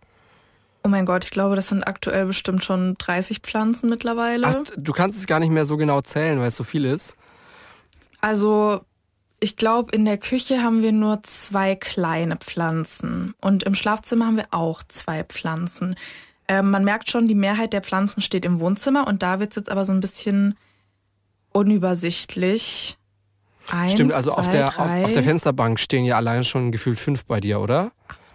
Oh 0.82 0.88
mein 0.88 1.06
Gott, 1.06 1.24
ich 1.24 1.30
glaube, 1.30 1.54
das 1.54 1.68
sind 1.68 1.86
aktuell 1.86 2.26
bestimmt 2.26 2.64
schon 2.64 2.94
30 2.98 3.40
Pflanzen 3.40 3.88
mittlerweile. 3.88 4.46
Ach, 4.46 4.56
du 4.76 4.92
kannst 4.92 5.18
es 5.18 5.26
gar 5.26 5.40
nicht 5.40 5.50
mehr 5.50 5.64
so 5.64 5.76
genau 5.76 6.00
zählen, 6.00 6.38
weil 6.38 6.48
es 6.48 6.56
so 6.56 6.64
viel 6.64 6.84
ist. 6.84 7.16
Also, 8.20 8.80
ich 9.40 9.56
glaube, 9.56 9.92
in 9.92 10.04
der 10.04 10.18
Küche 10.18 10.62
haben 10.62 10.82
wir 10.82 10.92
nur 10.92 11.22
zwei 11.22 11.76
kleine 11.76 12.36
Pflanzen 12.36 13.34
und 13.40 13.62
im 13.62 13.74
Schlafzimmer 13.74 14.26
haben 14.26 14.36
wir 14.36 14.48
auch 14.50 14.82
zwei 14.82 15.22
Pflanzen. 15.24 15.94
Ähm, 16.48 16.70
man 16.70 16.84
merkt 16.84 17.10
schon, 17.10 17.28
die 17.28 17.34
Mehrheit 17.34 17.72
der 17.72 17.82
Pflanzen 17.82 18.22
steht 18.22 18.44
im 18.44 18.58
Wohnzimmer 18.58 19.06
und 19.06 19.22
da 19.22 19.38
wird 19.38 19.50
es 19.50 19.56
jetzt 19.56 19.70
aber 19.70 19.84
so 19.84 19.92
ein 19.92 20.00
bisschen 20.00 20.56
unübersichtlich. 21.50 22.96
Eins, 23.70 23.92
Stimmt, 23.92 24.12
also 24.12 24.30
zwei, 24.30 24.36
auf, 24.38 24.48
der, 24.48 24.68
auf, 24.68 25.04
auf, 25.04 25.12
der 25.12 25.22
Fensterbank 25.22 25.78
stehen 25.78 26.04
ja 26.04 26.16
allein 26.16 26.42
schon 26.42 26.72
gefühlt 26.72 26.98
fünf 26.98 27.26
bei 27.26 27.40
dir, 27.40 27.60
oder? 27.60 27.92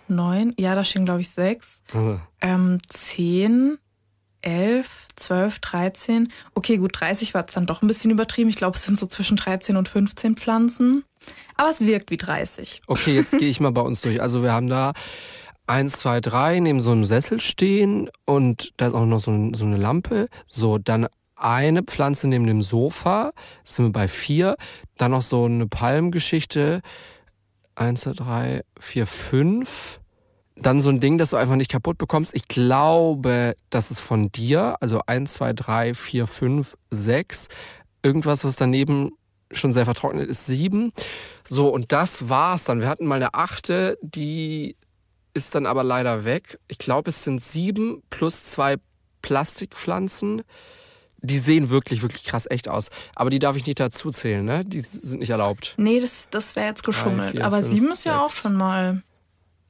Neun, 0.07 0.53
ja, 0.59 0.75
da 0.75 0.83
stehen 0.83 1.05
glaube 1.05 1.21
ich 1.21 1.29
sechs. 1.29 1.81
Also. 1.91 2.19
Ähm, 2.41 2.77
zehn, 2.87 3.79
elf, 4.41 5.07
zwölf, 5.15 5.59
dreizehn. 5.59 6.31
Okay, 6.53 6.77
gut, 6.77 6.99
30 6.99 7.33
war 7.33 7.45
es 7.47 7.53
dann 7.53 7.65
doch 7.65 7.81
ein 7.81 7.87
bisschen 7.87 8.11
übertrieben. 8.11 8.49
Ich 8.49 8.57
glaube, 8.57 8.77
es 8.77 8.85
sind 8.85 8.99
so 8.99 9.07
zwischen 9.07 9.37
13 9.37 9.75
und 9.75 9.89
15 9.89 10.35
Pflanzen. 10.35 11.03
Aber 11.55 11.69
es 11.69 11.81
wirkt 11.81 12.11
wie 12.11 12.17
30. 12.17 12.81
Okay, 12.87 13.15
jetzt 13.15 13.31
gehe 13.39 13.49
ich 13.49 13.59
mal 13.59 13.71
bei 13.71 13.81
uns 13.81 14.01
durch. 14.01 14.21
Also 14.21 14.43
wir 14.43 14.51
haben 14.51 14.67
da 14.67 14.93
eins, 15.67 15.99
zwei, 15.99 16.19
drei 16.21 16.59
neben 16.59 16.79
so 16.79 16.91
einem 16.91 17.03
Sessel 17.03 17.39
stehen 17.39 18.09
und 18.25 18.71
da 18.77 18.87
ist 18.87 18.93
auch 18.93 19.05
noch 19.05 19.19
so, 19.19 19.49
so 19.53 19.65
eine 19.65 19.77
Lampe. 19.77 20.27
So, 20.45 20.77
dann 20.77 21.07
eine 21.35 21.83
Pflanze 21.83 22.27
neben 22.27 22.47
dem 22.47 22.61
Sofa, 22.61 23.31
sind 23.63 23.85
wir 23.85 23.91
bei 23.91 24.07
vier. 24.07 24.55
Dann 24.97 25.11
noch 25.11 25.21
so 25.21 25.45
eine 25.45 25.67
Palmgeschichte. 25.67 26.81
Eins, 27.75 28.01
zwei, 28.01 28.13
drei, 28.13 28.61
vier, 28.79 29.05
fünf. 29.05 29.99
Dann 30.55 30.79
so 30.79 30.89
ein 30.89 30.99
Ding, 30.99 31.17
das 31.17 31.31
du 31.31 31.37
einfach 31.37 31.55
nicht 31.55 31.71
kaputt 31.71 31.97
bekommst. 31.97 32.35
Ich 32.35 32.47
glaube, 32.47 33.55
das 33.69 33.91
ist 33.91 33.99
von 33.99 34.31
dir. 34.31 34.77
Also 34.79 35.01
eins, 35.05 35.33
zwei, 35.33 35.53
drei, 35.53 35.93
vier, 35.93 36.27
fünf, 36.27 36.77
sechs. 36.91 37.47
Irgendwas, 38.03 38.45
was 38.45 38.55
daneben 38.55 39.11
schon 39.51 39.73
sehr 39.73 39.85
vertrocknet 39.85 40.29
ist, 40.29 40.45
sieben. 40.45 40.93
So, 41.47 41.69
und 41.69 41.91
das 41.91 42.29
war's 42.29 42.63
dann. 42.65 42.81
Wir 42.81 42.87
hatten 42.87 43.05
mal 43.05 43.15
eine 43.15 43.33
achte, 43.33 43.97
die 44.01 44.77
ist 45.33 45.55
dann 45.55 45.65
aber 45.65 45.83
leider 45.83 46.25
weg. 46.25 46.59
Ich 46.67 46.77
glaube, 46.77 47.09
es 47.09 47.23
sind 47.23 47.43
sieben 47.43 48.03
plus 48.09 48.45
zwei 48.45 48.77
Plastikpflanzen. 49.21 50.43
Die 51.17 51.39
sehen 51.39 51.69
wirklich, 51.69 52.01
wirklich 52.01 52.25
krass 52.25 52.47
echt 52.49 52.67
aus. 52.67 52.89
Aber 53.15 53.29
die 53.29 53.39
darf 53.39 53.55
ich 53.55 53.65
nicht 53.65 53.79
dazu 53.79 54.11
zählen, 54.11 54.43
ne? 54.43 54.65
Die 54.65 54.81
sind 54.81 55.19
nicht 55.19 55.29
erlaubt. 55.29 55.73
Nee, 55.77 56.01
das, 56.01 56.27
das 56.29 56.55
wäre 56.55 56.67
jetzt 56.67 56.83
geschummelt. 56.83 57.29
Drei, 57.29 57.37
vier, 57.37 57.45
aber 57.45 57.57
fünf, 57.61 57.69
sieben 57.69 57.91
ist 57.91 58.03
ja 58.03 58.13
sechs. 58.13 58.23
auch 58.23 58.29
schon 58.41 58.55
mal. 58.55 59.03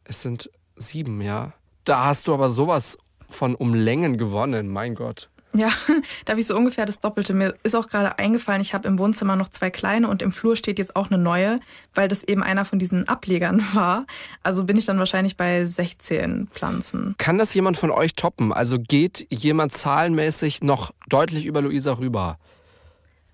Es 0.04 0.22
sind 0.22 0.50
sieben, 0.76 1.22
ja. 1.22 1.54
Da 1.86 2.06
hast 2.06 2.28
du 2.28 2.34
aber 2.34 2.50
sowas 2.50 2.98
von 3.30 3.56
um 3.56 3.74
Längen 3.74 4.18
gewonnen, 4.18 4.68
mein 4.70 4.96
Gott. 4.96 5.30
Ja, 5.56 5.70
da 6.26 6.32
habe 6.32 6.42
ich 6.42 6.48
so 6.48 6.56
ungefähr 6.56 6.86
das 6.86 7.00
Doppelte. 7.00 7.34
Mir 7.34 7.56
ist 7.64 7.76
auch 7.76 7.88
gerade 7.88 8.18
eingefallen, 8.18 8.62
ich 8.62 8.74
habe 8.74 8.88
im 8.88 8.98
Wohnzimmer 8.98 9.36
noch 9.36 9.50
zwei 9.50 9.70
kleine 9.70 10.08
und 10.08 10.22
im 10.22 10.32
Flur 10.32 10.56
steht 10.56 10.80
jetzt 10.80 10.96
auch 10.96 11.12
eine 11.12 11.22
neue, 11.22 11.60
weil 11.94 12.08
das 12.08 12.24
eben 12.24 12.42
einer 12.44 12.66
von 12.66 12.80
diesen 12.80 13.08
Ablegern 13.08 13.64
war. 13.74 14.06
Also 14.42 14.64
bin 14.64 14.78
ich 14.78 14.86
dann 14.86 15.00
wahrscheinlich 15.00 15.38
bei 15.38 15.66
16 15.66 16.48
Pflanzen. 16.48 17.16
Kann 17.18 17.38
das 17.38 17.54
jemand 17.54 17.78
von 17.78 17.92
euch 17.92 18.16
toppen? 18.16 18.52
Also 18.52 18.80
geht 18.80 19.28
jemand 19.30 19.74
zahlenmäßig 19.74 20.64
noch 20.64 20.92
deutlich 21.08 21.46
über 21.46 21.62
Luisa 21.62 21.94
rüber? 21.94 22.38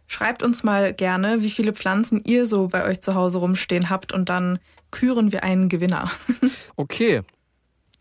Schreibt 0.07 0.41
uns 0.41 0.63
mal 0.63 0.91
gerne, 0.93 1.43
wie 1.43 1.51
viele 1.51 1.71
Pflanzen 1.71 2.23
ihr 2.25 2.47
so 2.47 2.67
bei 2.67 2.83
euch 2.83 2.99
zu 2.99 3.13
Hause 3.13 3.37
rumstehen 3.37 3.91
habt 3.91 4.11
und 4.11 4.29
dann 4.29 4.57
küren 4.91 5.31
wir 5.31 5.43
einen 5.43 5.69
Gewinner. 5.69 6.09
Okay, 6.75 7.23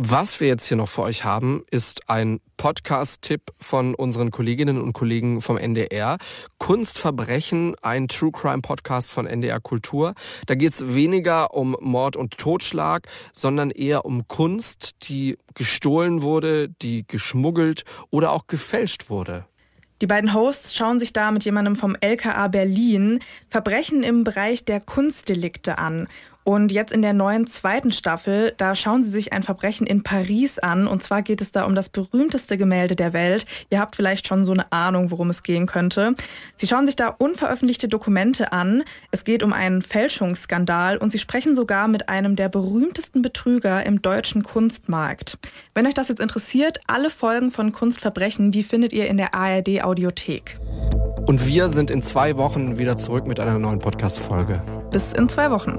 was 0.01 0.39
wir 0.39 0.47
jetzt 0.47 0.69
hier 0.69 0.77
noch 0.77 0.89
für 0.89 1.03
euch 1.03 1.25
haben, 1.25 1.65
ist 1.73 2.09
ein 2.09 2.41
Podcast-Tipp 2.57 3.43
von 3.59 3.97
unseren 3.97 4.31
Kolleginnen 4.31 4.81
und 4.81 4.93
Kollegen 4.93 5.41
vom 5.41 5.59
NDR. 5.59 6.19
Kunstverbrechen, 6.59 7.75
ein 7.83 8.07
True 8.07 8.31
Crime 8.31 8.63
Podcast 8.63 9.11
von 9.11 9.27
NDR 9.27 9.59
Kultur. 9.59 10.15
Da 10.47 10.55
geht 10.55 10.73
es 10.73 10.95
weniger 10.95 11.53
um 11.53 11.77
Mord 11.81 12.15
und 12.15 12.39
Totschlag, 12.39 13.09
sondern 13.33 13.71
eher 13.71 14.05
um 14.05 14.29
Kunst, 14.29 15.09
die 15.09 15.37
gestohlen 15.55 16.23
wurde, 16.23 16.69
die 16.69 17.05
geschmuggelt 17.09 17.83
oder 18.11 18.31
auch 18.31 18.47
gefälscht 18.47 19.11
wurde. 19.11 19.47
Die 20.01 20.07
beiden 20.07 20.33
Hosts 20.33 20.77
schauen 20.77 21.01
sich 21.01 21.13
da 21.13 21.33
mit 21.33 21.45
jemandem 21.45 21.75
vom 21.75 21.97
LKA 22.01 22.47
Berlin 22.47 23.19
Verbrechen 23.49 24.05
im 24.05 24.23
Bereich 24.23 24.65
der 24.65 24.81
Kunstdelikte 24.81 25.79
an. 25.79 26.07
Und 26.49 26.73
jetzt 26.73 26.93
in 26.93 27.03
der 27.03 27.13
neuen 27.13 27.47
zweiten 27.47 27.91
Staffel, 27.91 28.55
da 28.57 28.75
schauen 28.75 29.05
Sie 29.05 29.11
sich 29.11 29.35
ein 29.35 29.43
Verbrechen 29.43 29.87
in 29.87 30.03
Paris 30.03 30.59
an. 30.59 30.87
Und 30.87 31.03
zwar 31.03 31.21
geht 31.21 31.43
es 31.43 31.53
da 31.53 31.67
um 31.67 31.75
das 31.75 31.91
berühmteste 31.91 32.57
Gemälde 32.57 32.97
der 32.97 33.13
Welt. 33.13 33.45
Ihr 33.69 33.79
habt 33.79 33.97
vielleicht 33.97 34.27
schon 34.27 34.47
so 34.47 34.53
eine 34.53 34.73
Ahnung, 34.73 35.11
worum 35.11 35.29
es 35.29 35.43
gehen 35.43 35.67
könnte. 35.67 36.15
Sie 36.57 36.67
schauen 36.67 36.87
sich 36.87 36.97
da 36.97 37.09
unveröffentlichte 37.09 37.87
Dokumente 37.87 38.51
an. 38.51 38.83
Es 39.11 39.25
geht 39.25 39.43
um 39.43 39.53
einen 39.53 39.83
Fälschungsskandal 39.83 40.97
und 40.97 41.13
Sie 41.13 41.19
sprechen 41.19 41.55
sogar 41.55 41.87
mit 41.87 42.09
einem 42.09 42.35
der 42.35 42.49
berühmtesten 42.49 43.21
Betrüger 43.21 43.85
im 43.85 44.01
deutschen 44.01 44.43
Kunstmarkt. 44.43 45.37
Wenn 45.75 45.87
euch 45.87 45.93
das 45.93 46.09
jetzt 46.09 46.21
interessiert, 46.21 46.81
alle 46.87 47.11
Folgen 47.11 47.51
von 47.51 47.73
Kunstverbrechen, 47.73 48.53
die 48.53 48.63
findet 48.63 48.95
ihr 48.95 49.09
in 49.09 49.19
der 49.19 49.35
ARD 49.35 49.83
Audiothek. 49.83 50.59
Und 51.27 51.47
wir 51.47 51.69
sind 51.69 51.91
in 51.91 52.01
zwei 52.01 52.39
Wochen 52.39 52.79
wieder 52.79 52.97
zurück 52.97 53.27
mit 53.27 53.39
einer 53.39 53.59
neuen 53.59 53.81
Podcast-Folge. 53.81 54.63
Bis 54.91 55.13
in 55.13 55.29
zwei 55.29 55.51
Wochen. 55.51 55.79